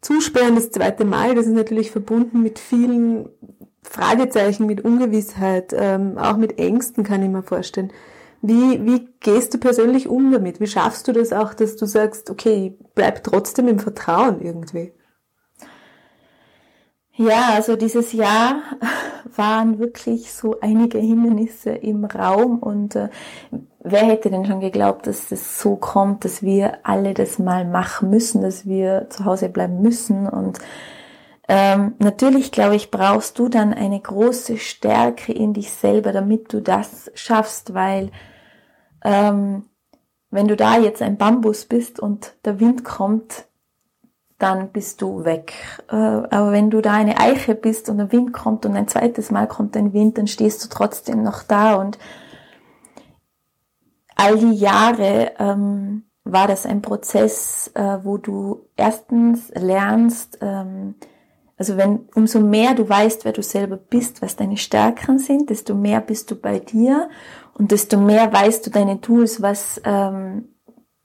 [0.00, 1.34] zusperren, das zweite Mal.
[1.34, 3.28] Das ist natürlich verbunden mit vielen
[3.82, 7.92] Fragezeichen, mit Ungewissheit, ähm, auch mit Ängsten, kann ich mir vorstellen.
[8.42, 10.60] Wie, wie gehst du persönlich um damit?
[10.60, 14.92] Wie schaffst du das auch, dass du sagst, okay, bleib trotzdem im Vertrauen irgendwie?
[17.16, 18.62] Ja, also dieses Jahr
[19.36, 23.10] waren wirklich so einige Hindernisse im Raum und äh,
[23.80, 28.08] wer hätte denn schon geglaubt, dass das so kommt, dass wir alle das mal machen
[28.08, 30.60] müssen, dass wir zu Hause bleiben müssen und
[31.46, 36.62] ähm, natürlich, glaube ich, brauchst du dann eine große Stärke in dich selber, damit du
[36.62, 38.12] das schaffst, weil
[39.04, 39.64] ähm,
[40.30, 43.46] wenn du da jetzt ein Bambus bist und der Wind kommt,
[44.38, 45.52] dann bist du weg.
[45.90, 49.30] Äh, aber wenn du da eine Eiche bist und der Wind kommt und ein zweites
[49.30, 51.74] Mal kommt ein Wind, dann stehst du trotzdem noch da.
[51.74, 51.98] Und
[54.16, 60.94] all die Jahre ähm, war das ein Prozess, äh, wo du erstens lernst, ähm,
[61.56, 65.74] also wenn, umso mehr du weißt, wer du selber bist, was deine Stärken sind, desto
[65.74, 67.10] mehr bist du bei dir
[67.60, 70.48] und desto mehr weißt du deine Tools, was, ähm,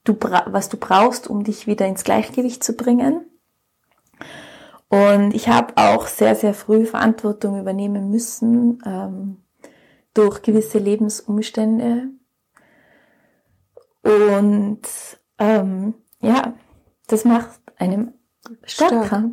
[0.04, 0.16] du,
[0.46, 3.26] was du brauchst, um dich wieder ins Gleichgewicht zu bringen.
[4.88, 9.42] Und ich habe auch sehr, sehr früh Verantwortung übernehmen müssen ähm,
[10.14, 12.08] durch gewisse Lebensumstände.
[14.02, 14.80] Und
[15.38, 15.92] ähm,
[16.22, 16.54] ja,
[17.06, 18.14] das macht einem
[18.62, 19.04] stärker.
[19.04, 19.24] Stark.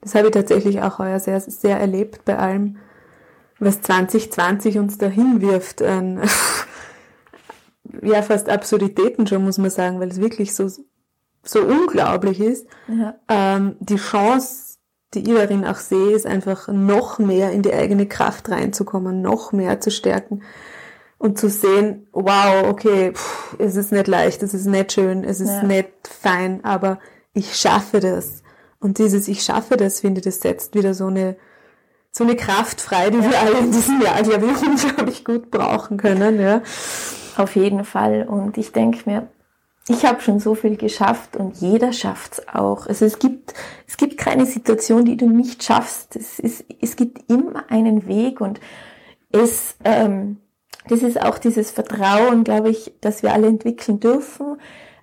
[0.00, 2.78] Das habe ich tatsächlich auch heuer sehr, sehr erlebt bei allem,
[3.58, 5.82] was 2020 uns dahin wirft.
[5.82, 6.20] An,
[8.02, 10.70] ja, fast Absurditäten schon, muss man sagen, weil es wirklich so,
[11.42, 12.66] so unglaublich ist.
[12.88, 13.18] Ja.
[13.28, 14.78] Ähm, die Chance,
[15.14, 19.52] die ich darin auch sehe, ist einfach noch mehr in die eigene Kraft reinzukommen, noch
[19.52, 20.42] mehr zu stärken
[21.18, 25.40] und zu sehen, wow, okay, pff, es ist nicht leicht, es ist nicht schön, es
[25.40, 25.62] ist ja.
[25.64, 27.00] nicht fein, aber
[27.32, 28.42] ich schaffe das.
[28.80, 31.36] Und dieses Ich schaffe das, finde ich, das setzt wieder so eine,
[32.10, 35.96] so eine Kraft frei, die wir alle in diesem Jahr, glaube ich, unglaublich gut brauchen
[35.96, 36.40] können.
[36.40, 36.62] Ja.
[37.36, 38.26] Auf jeden Fall.
[38.28, 39.28] Und ich denke mir,
[39.88, 42.86] ich habe schon so viel geschafft und jeder schafft's auch.
[42.86, 43.54] Also es gibt,
[43.86, 46.14] es gibt keine Situation, die du nicht schaffst.
[46.16, 48.60] Es, ist, es gibt immer einen Weg und
[49.30, 50.38] es, ähm,
[50.88, 54.60] das ist auch dieses Vertrauen, glaube ich, dass wir alle entwickeln dürfen.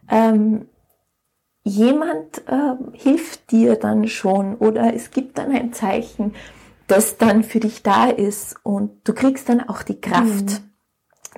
[0.09, 0.67] Ähm,
[1.63, 6.35] jemand äh, hilft dir dann schon oder es gibt dann ein Zeichen,
[6.87, 10.71] das dann für dich da ist und du kriegst dann auch die Kraft, mhm.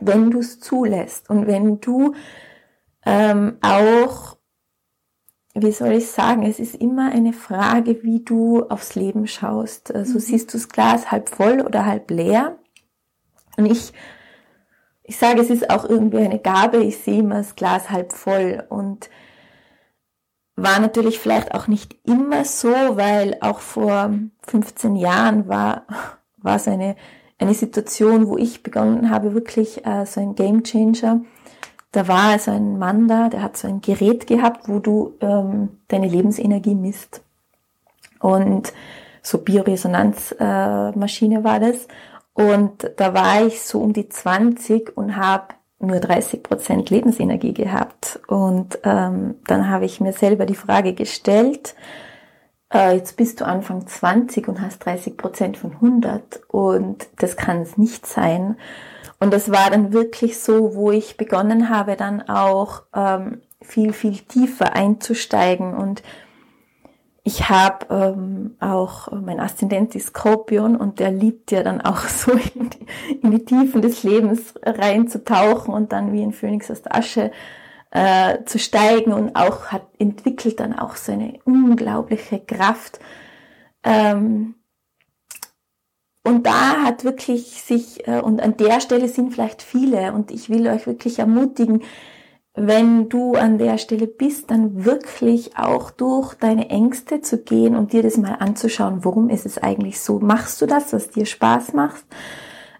[0.01, 2.13] wenn du es zulässt und wenn du
[3.05, 4.37] ähm, auch,
[5.53, 9.93] wie soll ich sagen, es ist immer eine Frage, wie du aufs Leben schaust.
[9.95, 10.19] Also mhm.
[10.19, 12.57] siehst du das Glas halb voll oder halb leer?
[13.57, 13.93] Und ich
[15.07, 18.63] ich sage, es ist auch irgendwie eine Gabe, ich sehe immer das Glas halb voll
[18.67, 19.09] und
[20.57, 24.11] war natürlich vielleicht auch nicht immer so, weil auch vor
[24.47, 25.83] 15 Jahren war,
[26.37, 26.95] war es eine,
[27.37, 31.21] eine Situation, wo ich begonnen habe, wirklich äh, so ein Game Changer.
[31.91, 35.77] Da war also ein Mann da, der hat so ein Gerät gehabt, wo du ähm,
[35.87, 37.21] deine Lebensenergie misst.
[38.19, 38.73] Und
[39.21, 41.87] so Bioresonanzmaschine äh, war das.
[42.33, 48.19] Und da war ich so um die 20 und habe nur 30 Prozent Lebensenergie gehabt.
[48.27, 51.75] Und ähm, dann habe ich mir selber die Frage gestellt,
[52.73, 57.61] äh, jetzt bist du Anfang 20 und hast 30 Prozent von 100 und das kann
[57.61, 58.57] es nicht sein.
[59.19, 64.19] Und das war dann wirklich so, wo ich begonnen habe, dann auch ähm, viel, viel
[64.19, 66.03] tiefer einzusteigen und
[67.27, 72.31] ich habe ähm, auch, mein Aszendent ist Skorpion und der liebt ja dann auch so
[72.31, 72.85] in die,
[73.21, 77.31] in die Tiefen des Lebens reinzutauchen und dann wie ein Phönix aus der Asche
[77.91, 82.99] äh, zu steigen und auch hat entwickelt dann auch so eine unglaubliche Kraft.
[83.83, 84.55] Ähm,
[86.23, 90.49] und da hat wirklich sich, äh, und an der Stelle sind vielleicht viele, und ich
[90.49, 91.83] will euch wirklich ermutigen,
[92.59, 97.93] wenn du an der Stelle bist, dann wirklich auch durch deine Ängste zu gehen und
[97.93, 100.19] dir das mal anzuschauen, warum ist es eigentlich so?
[100.19, 102.03] Machst du das, was dir Spaß macht?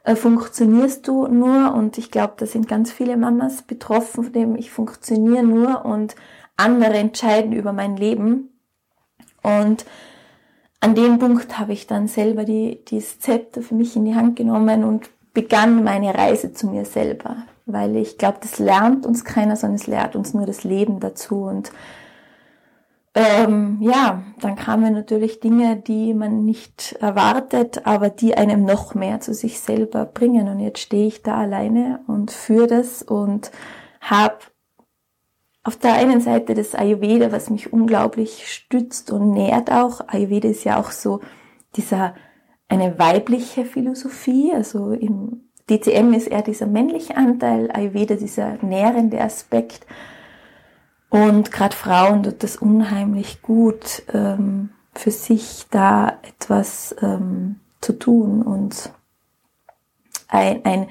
[0.03, 1.75] Äh, funktionierst du nur?
[1.75, 6.15] Und ich glaube, da sind ganz viele Mamas betroffen, von dem ich funktioniere nur und
[6.55, 8.49] andere entscheiden über mein Leben.
[9.43, 9.85] Und
[10.79, 14.37] an dem Punkt habe ich dann selber die, die Zepter für mich in die Hand
[14.37, 19.55] genommen und begann meine Reise zu mir selber weil ich glaube, das lernt uns keiner,
[19.55, 21.43] sondern es lehrt uns nur das Leben dazu.
[21.43, 21.71] Und
[23.13, 29.19] ähm, ja, dann kamen natürlich Dinge, die man nicht erwartet, aber die einem noch mehr
[29.19, 30.47] zu sich selber bringen.
[30.47, 33.51] Und jetzt stehe ich da alleine und führe das und
[34.01, 34.37] habe
[35.63, 40.07] auf der einen Seite das Ayurveda, was mich unglaublich stützt und nährt auch.
[40.07, 41.19] Ayurveda ist ja auch so
[41.75, 42.15] dieser
[42.69, 49.85] eine weibliche Philosophie, also im DCM ist eher dieser männliche Anteil, Ayurveda dieser nährende Aspekt.
[51.09, 58.41] Und gerade Frauen tut das unheimlich gut, ähm, für sich da etwas ähm, zu tun
[58.41, 58.91] und
[60.27, 60.87] ein, ein,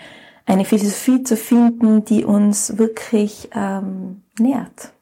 [0.47, 4.93] eine Philosophie zu finden, die uns wirklich ähm, nährt.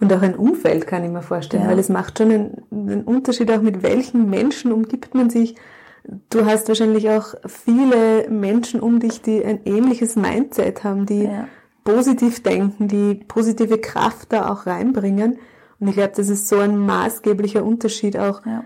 [0.00, 1.68] Und auch ein Umfeld kann ich mir vorstellen, ja.
[1.70, 5.54] weil es macht schon einen, einen Unterschied auch mit welchen Menschen umgibt man sich
[6.28, 11.48] Du hast wahrscheinlich auch viele Menschen um dich, die ein ähnliches Mindset haben, die ja.
[11.82, 15.38] positiv denken, die positive Kraft da auch reinbringen.
[15.80, 18.44] Und ich glaube, das ist so ein maßgeblicher Unterschied auch.
[18.44, 18.64] Ja.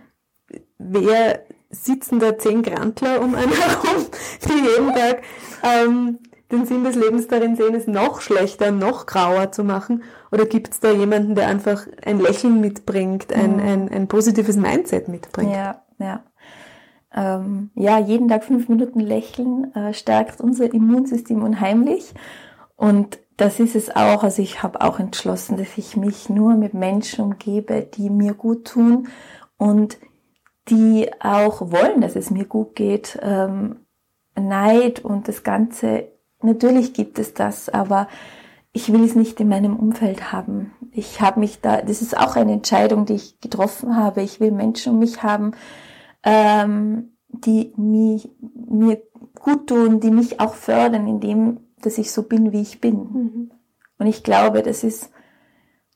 [0.78, 4.06] Wer sitzen da zehn Grantler um einen herum,
[4.44, 5.22] die jeden Tag
[5.62, 6.18] ähm,
[6.50, 10.02] den Sinn des Lebens darin sehen, es noch schlechter, noch grauer zu machen?
[10.32, 13.60] Oder gibt es da jemanden, der einfach ein Lächeln mitbringt, ein, mhm.
[13.60, 15.52] ein, ein positives Mindset mitbringt?
[15.52, 16.24] Ja, ja
[17.18, 22.14] ähm, ja, jeden Tag fünf Minuten lächeln äh, stärkt unser Immunsystem unheimlich.
[22.76, 24.22] Und das ist es auch.
[24.22, 28.66] Also ich habe auch entschlossen, dass ich mich nur mit Menschen umgebe, die mir gut
[28.66, 29.08] tun
[29.56, 29.98] und
[30.68, 33.18] die auch wollen, dass es mir gut geht.
[33.20, 33.80] Ähm,
[34.38, 36.04] Neid und das Ganze,
[36.40, 38.06] natürlich gibt es das, aber
[38.72, 40.72] ich will es nicht in meinem Umfeld haben.
[40.92, 44.22] Ich habe mich da, das ist auch eine Entscheidung, die ich getroffen habe.
[44.22, 45.52] Ich will Menschen um mich haben,
[46.22, 49.02] ähm, die mich, mir
[49.38, 52.96] gut tun, die mich auch fördern, indem, dass ich so bin, wie ich bin.
[52.96, 53.50] Mhm.
[53.98, 55.10] Und ich glaube, das ist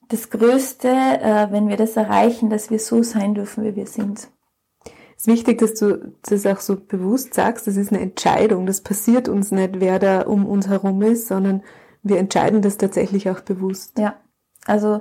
[0.09, 4.29] das Größte, äh, wenn wir das erreichen, dass wir so sein dürfen, wie wir sind.
[5.17, 7.67] Es ist wichtig, dass du das auch so bewusst sagst.
[7.67, 8.67] Das ist eine Entscheidung.
[8.67, 11.63] Das passiert uns nicht, wer da um uns herum ist, sondern
[12.03, 13.99] wir entscheiden das tatsächlich auch bewusst.
[13.99, 14.17] Ja.
[14.67, 15.01] Also,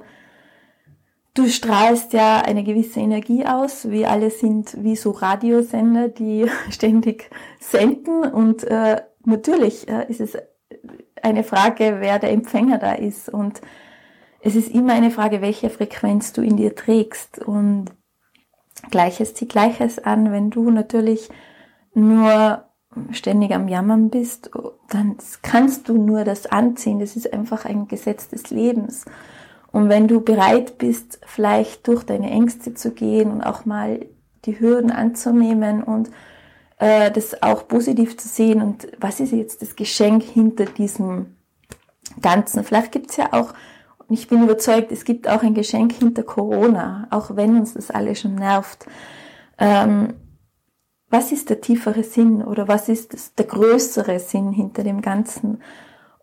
[1.33, 3.89] Du strahlst ja eine gewisse Energie aus.
[3.89, 7.29] Wir alle sind wie so Radiosender, die ständig
[7.59, 8.23] senden.
[8.23, 10.37] Und äh, natürlich äh, ist es
[11.21, 13.29] eine Frage, wer der Empfänger da ist.
[13.29, 13.61] Und
[14.41, 17.39] es ist immer eine Frage, welche Frequenz du in dir trägst.
[17.39, 17.91] Und
[18.89, 20.33] Gleiches zieht Gleiches an.
[20.33, 21.29] Wenn du natürlich
[21.93, 22.65] nur
[23.11, 24.51] ständig am Jammern bist,
[24.89, 26.99] dann kannst du nur das anziehen.
[26.99, 29.05] Das ist einfach ein Gesetz des Lebens.
[29.71, 34.05] Und wenn du bereit bist, vielleicht durch deine Ängste zu gehen und auch mal
[34.45, 36.09] die Hürden anzunehmen und
[36.77, 41.37] äh, das auch positiv zu sehen und was ist jetzt das Geschenk hinter diesem
[42.21, 42.63] Ganzen?
[42.63, 43.53] Vielleicht gibt's ja auch,
[44.07, 47.91] und ich bin überzeugt, es gibt auch ein Geschenk hinter Corona, auch wenn uns das
[47.91, 48.85] alle schon nervt.
[49.57, 50.15] Ähm,
[51.09, 55.61] was ist der tiefere Sinn oder was ist das, der größere Sinn hinter dem Ganzen?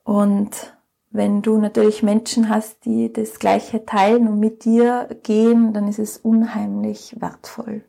[0.02, 0.77] Und
[1.10, 5.98] wenn du natürlich Menschen hast, die das Gleiche teilen und mit dir gehen, dann ist
[5.98, 7.84] es unheimlich wertvoll.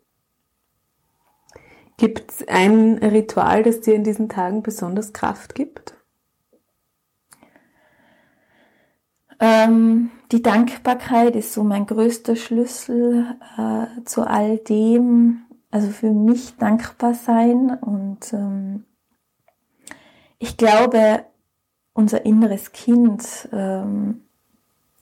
[1.98, 5.96] Gibt es ein Ritual, das dir in diesen Tagen besonders Kraft gibt?
[9.42, 15.42] Ähm, die Dankbarkeit ist so mein größter Schlüssel äh, zu all dem.
[15.72, 18.86] Also für mich dankbar sein und ähm,
[20.40, 21.26] ich glaube,
[22.00, 24.22] unser inneres Kind ähm,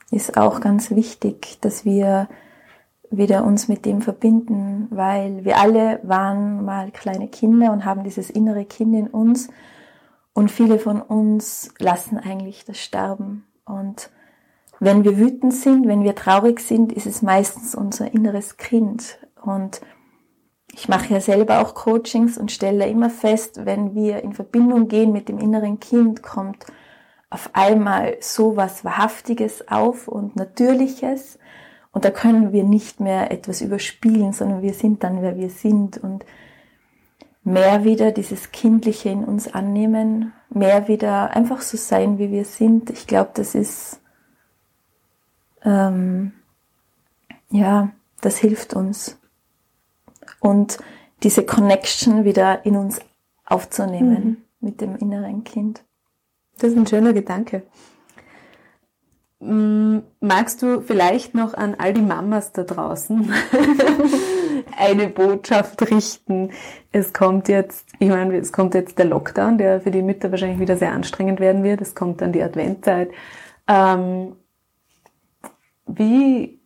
[0.10, 2.28] ist auch ganz wichtig, dass wir
[3.12, 8.32] wieder uns mit dem verbinden, weil wir alle waren mal kleine Kinder und haben dieses
[8.32, 9.48] innere Kind in uns
[10.34, 13.46] und viele von uns lassen eigentlich das sterben.
[13.64, 14.10] Und
[14.80, 19.20] wenn wir wütend sind, wenn wir traurig sind, ist es meistens unser inneres Kind.
[19.40, 19.82] Und
[20.74, 25.12] ich mache ja selber auch Coachings und stelle immer fest, wenn wir in Verbindung gehen
[25.12, 26.66] mit dem inneren Kind, kommt
[27.30, 31.40] auf einmal so was Wahrhaftiges auf und Natürliches.
[31.92, 35.98] Und da können wir nicht mehr etwas überspielen, sondern wir sind dann, wer wir sind.
[35.98, 36.26] Und
[37.44, 42.90] mehr wieder dieses Kindliche in uns annehmen, mehr wieder einfach so sein, wie wir sind.
[42.90, 44.02] Ich glaube, das ist,
[45.64, 46.34] ähm,
[47.50, 49.20] ja, das hilft uns.
[50.40, 50.78] Und
[51.24, 53.02] diese Connection wieder in uns
[53.46, 54.38] aufzunehmen mhm.
[54.60, 55.84] mit dem inneren Kind.
[56.58, 57.64] Das ist ein schöner Gedanke.
[59.40, 63.32] Mm, magst du vielleicht noch an all die Mamas da draußen
[64.78, 66.52] eine Botschaft richten?
[66.92, 70.60] Es kommt jetzt, ich meine, es kommt jetzt der Lockdown, der für die Mütter wahrscheinlich
[70.60, 71.82] wieder sehr anstrengend werden wird.
[71.82, 73.12] Es kommt dann die Adventzeit.
[73.68, 74.36] Ähm,
[75.86, 76.60] wie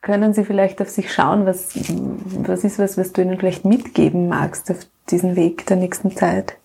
[0.00, 1.46] können Sie vielleicht auf sich schauen?
[1.46, 1.76] Was,
[2.42, 4.78] was ist was, was du ihnen vielleicht mitgeben magst auf
[5.10, 6.58] diesen Weg der nächsten Zeit?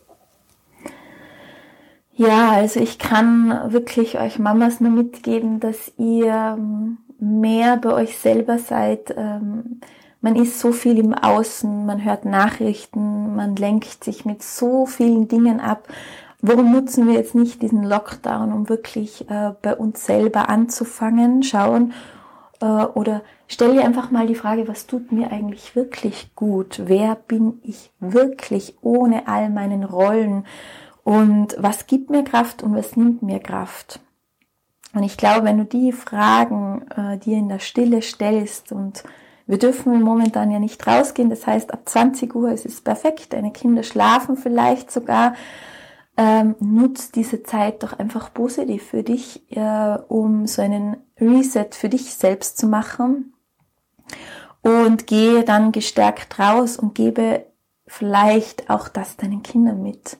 [2.22, 8.19] Ja, also ich kann wirklich euch Mamas nur mitgeben, dass ihr ähm, mehr bei euch
[8.19, 9.11] selber seid.
[9.17, 9.82] Ähm,
[10.22, 15.30] man ist so viel im Außen, man hört Nachrichten, man lenkt sich mit so vielen
[15.30, 15.88] Dingen ab.
[16.43, 21.91] Warum nutzen wir jetzt nicht diesen Lockdown, um wirklich äh, bei uns selber anzufangen, schauen
[22.61, 26.84] äh, oder stell dir einfach mal die Frage, was tut mir eigentlich wirklich gut?
[26.86, 30.45] Wer bin ich wirklich ohne all meinen Rollen?
[31.04, 33.99] Und was gibt mir Kraft und was nimmt mir Kraft?
[34.93, 39.04] Und ich glaube, wenn du die Fragen äh, dir in der Stille stellst und
[39.47, 43.52] wir dürfen momentan ja nicht rausgehen, das heißt ab 20 Uhr ist es perfekt, deine
[43.52, 45.34] Kinder schlafen vielleicht sogar,
[46.18, 51.89] ähm, nutz diese Zeit doch einfach positiv für dich, äh, um so einen Reset für
[51.89, 53.34] dich selbst zu machen
[54.62, 57.45] und gehe dann gestärkt raus und gebe
[57.88, 60.18] vielleicht auch das deinen Kindern mit.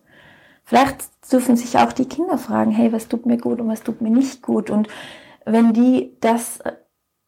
[0.72, 4.00] Vielleicht dürfen sich auch die Kinder fragen, hey, was tut mir gut und was tut
[4.00, 4.70] mir nicht gut?
[4.70, 4.88] Und
[5.44, 6.72] wenn die das äh,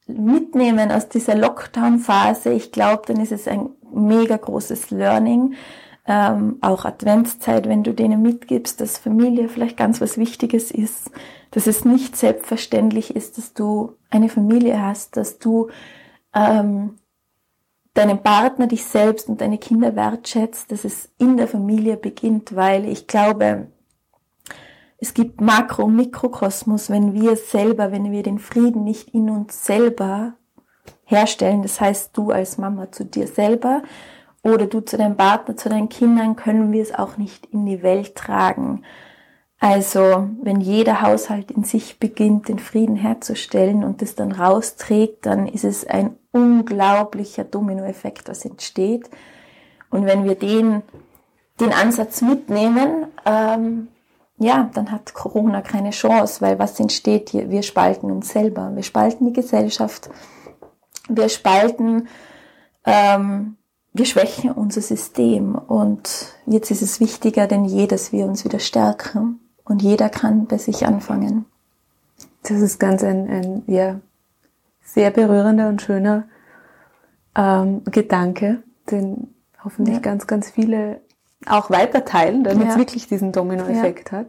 [0.08, 5.56] mitnehmen aus dieser Lockdown-Phase, ich glaube, dann ist es ein mega großes Learning.
[6.08, 11.12] Ähm, auch Adventszeit, wenn du denen mitgibst, dass Familie vielleicht ganz was Wichtiges ist,
[11.52, 15.70] dass es nicht selbstverständlich ist, dass du eine Familie hast, dass du
[16.34, 16.98] ähm,
[17.94, 22.86] deinen Partner, dich selbst und deine Kinder wertschätzt, dass es in der Familie beginnt, weil
[22.86, 23.68] ich glaube,
[24.98, 29.66] es gibt Makro- und Mikrokosmos, wenn wir selber, wenn wir den Frieden nicht in uns
[29.66, 30.34] selber
[31.04, 33.84] herstellen, das heißt du als Mama zu dir selber
[34.44, 37.84] oder du zu deinem Partner, zu deinen Kindern, können wir es auch nicht in die
[37.84, 38.84] Welt tragen.
[39.60, 45.48] Also, wenn jeder Haushalt in sich beginnt, den Frieden herzustellen und das dann rausträgt, dann
[45.48, 49.10] ist es ein unglaublicher Dominoeffekt, was entsteht.
[49.90, 50.82] Und wenn wir den,
[51.60, 53.88] den Ansatz mitnehmen, ähm,
[54.38, 57.50] ja, dann hat Corona keine Chance, weil was entsteht hier?
[57.50, 60.10] Wir spalten uns selber, wir spalten die Gesellschaft,
[61.08, 62.08] wir spalten,
[62.86, 63.58] ähm,
[63.94, 65.56] wir schwächen unser System.
[65.56, 70.48] Und jetzt ist es wichtiger denn je, dass wir uns wieder stärken und jeder kann
[70.48, 71.46] bei sich anfangen.
[72.42, 74.02] Das ist ganz ein, ein ja,
[74.94, 76.26] sehr berührender und schöner
[77.36, 79.34] ähm, Gedanke, den
[79.64, 80.02] hoffentlich ja.
[80.02, 81.02] ganz, ganz viele
[81.48, 84.20] auch weiter teilen, damit es wirklich diesen Dominoeffekt ja.
[84.20, 84.28] hat.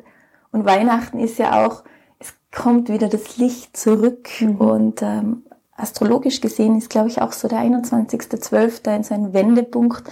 [0.51, 1.85] Und Weihnachten ist ja auch,
[2.19, 4.57] es kommt wieder das Licht zurück mhm.
[4.57, 5.45] und ähm,
[5.77, 8.89] astrologisch gesehen ist, glaube ich, auch so der 21.12.
[8.89, 10.11] ein so ein Wendepunkt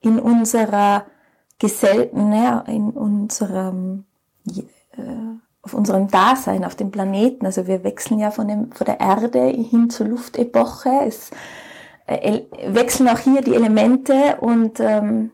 [0.00, 1.04] in unserer
[1.58, 4.04] Gesell naja, in unserem
[4.46, 4.62] äh,
[5.62, 7.46] auf unserem Dasein auf dem Planeten.
[7.46, 10.90] Also wir wechseln ja von, dem, von der Erde hin zur Luftepoche.
[11.06, 11.30] Es
[12.06, 15.32] äh, wechseln auch hier die Elemente und ähm,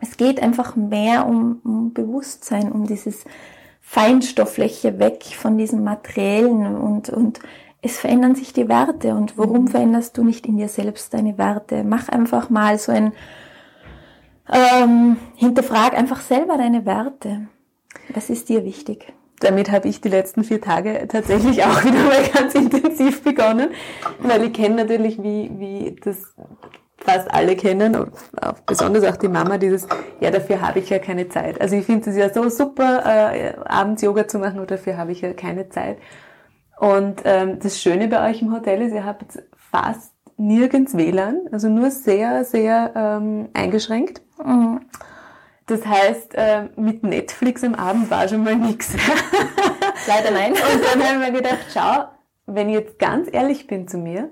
[0.00, 3.24] es geht einfach mehr um, um Bewusstsein, um dieses
[3.80, 7.40] Feinstofffläche weg von diesem Materiellen und, und
[7.80, 9.14] es verändern sich die Werte.
[9.14, 9.68] Und warum mhm.
[9.68, 11.84] veränderst du nicht in dir selbst deine Werte?
[11.84, 13.12] Mach einfach mal so ein,
[14.52, 17.48] ähm, hinterfrag einfach selber deine Werte.
[18.12, 19.12] Was ist dir wichtig?
[19.40, 23.70] Damit habe ich die letzten vier Tage tatsächlich auch wieder mal ganz intensiv begonnen,
[24.20, 26.34] weil ich kenne natürlich, wie, wie das
[27.04, 28.06] fast alle kennen, auch,
[28.66, 29.86] besonders auch die Mama, dieses,
[30.20, 31.60] ja, dafür habe ich ja keine Zeit.
[31.60, 35.12] Also ich finde es ja so super, äh, abends Yoga zu machen, und dafür habe
[35.12, 35.98] ich ja keine Zeit.
[36.78, 41.68] Und ähm, das Schöne bei euch im Hotel ist, ihr habt fast nirgends WLAN, also
[41.68, 44.22] nur sehr, sehr ähm, eingeschränkt.
[44.44, 44.80] Mhm.
[45.66, 48.92] Das heißt, äh, mit Netflix am Abend war schon mal nichts.
[50.06, 50.52] Leider nein.
[50.52, 52.04] Und dann haben wir gedacht, schau,
[52.46, 54.30] wenn ich jetzt ganz ehrlich bin zu mir,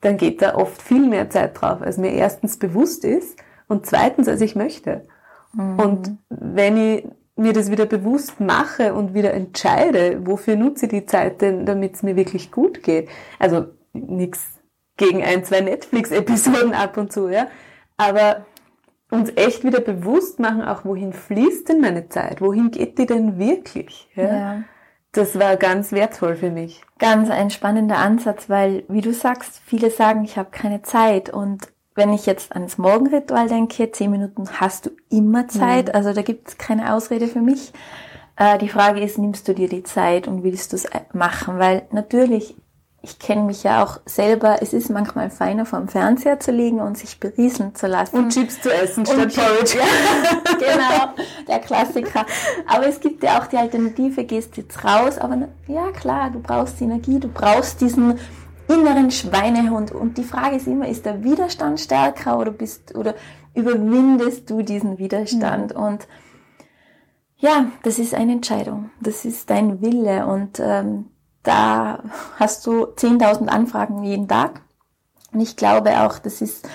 [0.00, 4.28] dann geht da oft viel mehr Zeit drauf, als mir erstens bewusst ist und zweitens,
[4.28, 5.06] als ich möchte.
[5.52, 5.78] Mhm.
[5.78, 7.04] Und wenn ich
[7.36, 11.94] mir das wieder bewusst mache und wieder entscheide, wofür nutze ich die Zeit denn, damit
[11.96, 13.08] es mir wirklich gut geht.
[13.38, 14.46] Also nichts
[14.96, 17.48] gegen ein, zwei Netflix-Episoden ab und zu, ja.
[17.96, 18.46] Aber
[19.10, 22.40] uns echt wieder bewusst machen, auch wohin fließt denn meine Zeit?
[22.40, 24.08] Wohin geht die denn wirklich?
[24.14, 24.24] Ja.
[24.24, 24.62] ja.
[25.12, 26.82] Das war ganz wertvoll für mich.
[26.98, 31.30] Ganz ein spannender Ansatz, weil, wie du sagst, viele sagen, ich habe keine Zeit.
[31.30, 35.88] Und wenn ich jetzt ans Morgenritual denke, zehn Minuten hast du immer Zeit.
[35.88, 35.94] Mhm.
[35.94, 37.72] Also da gibt es keine Ausrede für mich.
[38.36, 41.58] Äh, die Frage ist, nimmst du dir die Zeit und willst du es machen?
[41.58, 42.54] Weil natürlich
[43.02, 46.80] ich kenne mich ja auch selber, es ist manchmal feiner vor dem Fernseher zu liegen
[46.80, 48.16] und sich berieseln zu lassen.
[48.16, 49.78] Und Chips zu essen statt Porridge.
[49.78, 52.26] Ja, genau, der Klassiker.
[52.66, 56.80] Aber es gibt ja auch die Alternative, gehst jetzt raus, aber ja klar, du brauchst
[56.82, 58.18] Energie, du brauchst diesen
[58.68, 59.92] inneren Schweinehund.
[59.92, 63.14] Und die Frage ist immer, ist der Widerstand stärker oder bist, oder
[63.54, 65.74] überwindest du diesen Widerstand?
[65.74, 65.82] Mhm.
[65.82, 66.08] Und
[67.38, 68.90] ja, das ist eine Entscheidung.
[69.00, 71.06] Das ist dein Wille und ähm,
[71.42, 72.02] da
[72.38, 74.62] hast du 10.000 Anfragen jeden Tag.
[75.32, 76.68] Und ich glaube auch, das ist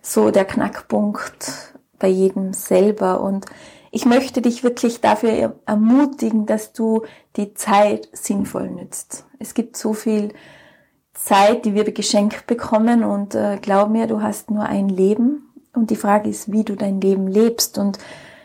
[0.00, 3.20] so der Knackpunkt bei jedem selber.
[3.20, 3.46] Und
[3.90, 7.02] ich möchte dich wirklich dafür ermutigen, dass du
[7.36, 9.26] die Zeit sinnvoll nützt.
[9.38, 10.32] Es gibt so viel
[11.14, 15.90] Zeit, die wir geschenkt bekommen und äh, glaub mir, du hast nur ein Leben und
[15.90, 17.78] die Frage ist, wie du dein Leben lebst.
[17.78, 17.98] Und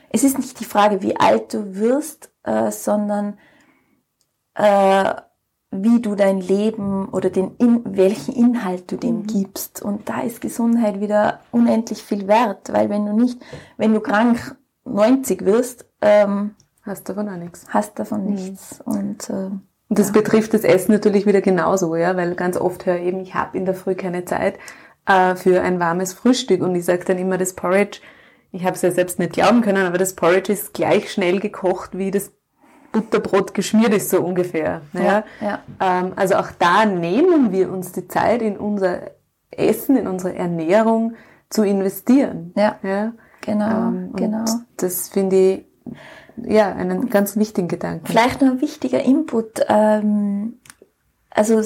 [0.10, 3.38] es ist nicht die Frage, wie alt du wirst, äh, sondern
[4.56, 5.14] äh,
[5.72, 9.28] wie du dein Leben oder den in, welchen Inhalt du dem mhm.
[9.28, 9.82] gibst.
[9.82, 13.42] Und da ist Gesundheit wieder unendlich viel wert, weil wenn du nicht,
[13.78, 14.56] wenn du krank
[14.86, 17.66] 90 wirst, ähm, hast davon auch nichts.
[17.70, 18.34] Hast davon mhm.
[18.34, 18.82] nichts.
[18.86, 19.52] Und, äh,
[19.90, 20.14] und das ja.
[20.14, 23.58] betrifft das Essen natürlich wieder genauso, ja, weil ganz oft höre ich eben, ich habe
[23.58, 24.58] in der Früh keine Zeit
[25.06, 28.00] äh, für ein warmes Frühstück und ich sage dann immer, das Porridge,
[28.52, 31.98] ich habe es ja selbst nicht glauben können, aber das Porridge ist gleich schnell gekocht
[31.98, 32.32] wie das
[33.02, 34.82] Butterbrot geschmiert ist, so ungefähr.
[34.94, 35.60] Ja, ja.
[35.80, 39.12] Ähm, also auch da nehmen wir uns die Zeit, in unser
[39.52, 41.14] Essen, in unsere Ernährung
[41.50, 42.54] zu investieren.
[42.56, 43.14] Ja, ja?
[43.42, 44.46] genau, ähm, genau.
[44.78, 45.66] Das finde ich
[46.44, 48.06] ja einen ganz wichtigen Gedanken.
[48.06, 49.62] Vielleicht noch ein wichtiger Input.
[49.68, 50.60] Ähm,
[51.30, 51.62] also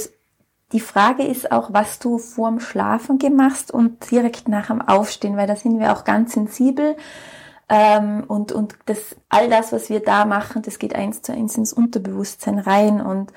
[0.74, 5.48] die Frage ist auch, was du vorm Schlafen gemacht und direkt nach dem Aufstehen, weil
[5.48, 6.96] da sind wir auch ganz sensibel.
[7.74, 11.56] Ähm, und und das, all das, was wir da machen, das geht eins zu eins
[11.56, 13.00] ins Unterbewusstsein rein.
[13.00, 13.32] Und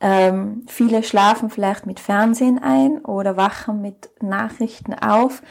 [0.00, 5.42] ähm, viele schlafen vielleicht mit Fernsehen ein oder wachen mit Nachrichten auf.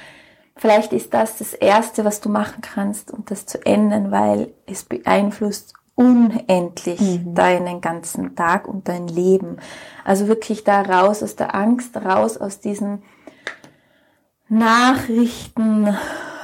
[0.57, 4.83] Vielleicht ist das das Erste, was du machen kannst, um das zu ändern, weil es
[4.83, 7.35] beeinflusst unendlich mhm.
[7.35, 9.59] deinen ganzen Tag und dein Leben.
[10.03, 13.01] Also wirklich da raus aus der Angst, raus aus diesen
[14.49, 15.95] Nachrichten,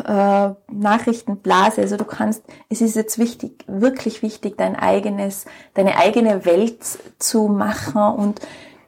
[0.05, 1.81] äh, Nachrichtenblase.
[1.81, 6.83] Also du kannst, es ist jetzt wichtig, wirklich wichtig, dein eigenes, deine eigene Welt
[7.17, 8.41] zu machen und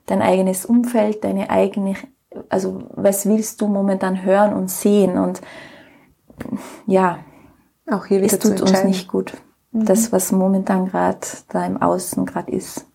[0.05, 1.95] dein eigenes Umfeld, deine eigene,
[2.49, 5.41] also was willst du momentan hören und sehen und
[6.85, 7.19] ja,
[7.89, 9.33] auch hier wieder es tut uns nicht gut.
[9.71, 9.85] Mhm.
[9.85, 12.85] Das, was momentan gerade da im Außen gerade ist.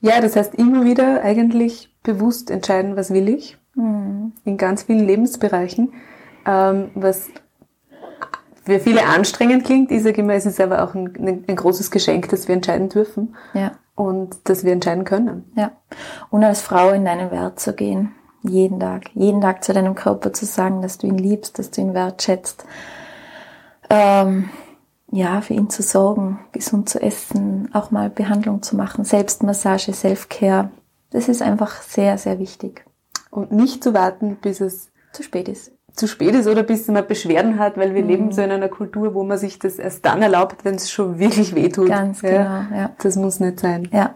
[0.00, 3.58] Ja, das heißt immer wieder eigentlich bewusst entscheiden, was will ich.
[3.76, 5.92] In ganz vielen Lebensbereichen.
[6.46, 7.28] Ähm, was
[8.64, 12.28] für viele anstrengend klingt, ich sage immer, es ist aber auch ein, ein, großes Geschenk,
[12.30, 13.36] dass wir entscheiden dürfen.
[13.52, 13.72] Ja.
[13.94, 15.52] Und dass wir entscheiden können.
[15.56, 15.72] Ja.
[16.30, 18.12] Und als Frau in deinen Wert zu gehen.
[18.42, 19.10] Jeden Tag.
[19.14, 22.64] Jeden Tag zu deinem Körper zu sagen, dass du ihn liebst, dass du ihn wertschätzt.
[23.90, 24.50] Ähm,
[25.10, 30.70] ja, für ihn zu sorgen, gesund zu essen, auch mal Behandlung zu machen, Selbstmassage, Self-Care.
[31.10, 32.84] Das ist einfach sehr, sehr wichtig
[33.34, 35.72] und nicht zu warten, bis es zu spät ist.
[35.96, 38.08] zu spät ist oder bis man Beschwerden hat, weil wir mhm.
[38.08, 41.18] leben so in einer Kultur, wo man sich das erst dann erlaubt, wenn es schon
[41.18, 41.88] wirklich wehtut.
[41.88, 42.30] Ganz ja.
[42.30, 42.90] genau, ja.
[43.00, 43.88] Das muss nicht sein.
[43.92, 44.14] Ja.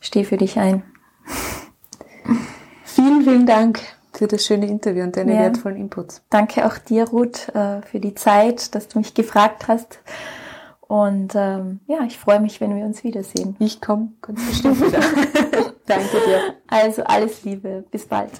[0.00, 0.84] Steh für dich ein.
[2.84, 3.80] Vielen, vielen Dank
[4.12, 5.40] für das schöne Interview und deine ja.
[5.40, 6.22] wertvollen Inputs.
[6.28, 10.00] Danke auch dir, Ruth, äh, für die Zeit, dass du mich gefragt hast.
[10.92, 13.56] Und ähm, ja, ich freue mich, wenn wir uns wiedersehen.
[13.58, 15.00] Ich komme ganz bestimmt wieder.
[15.86, 16.54] Danke dir.
[16.66, 17.82] Also alles Liebe.
[17.90, 18.30] Bis bald.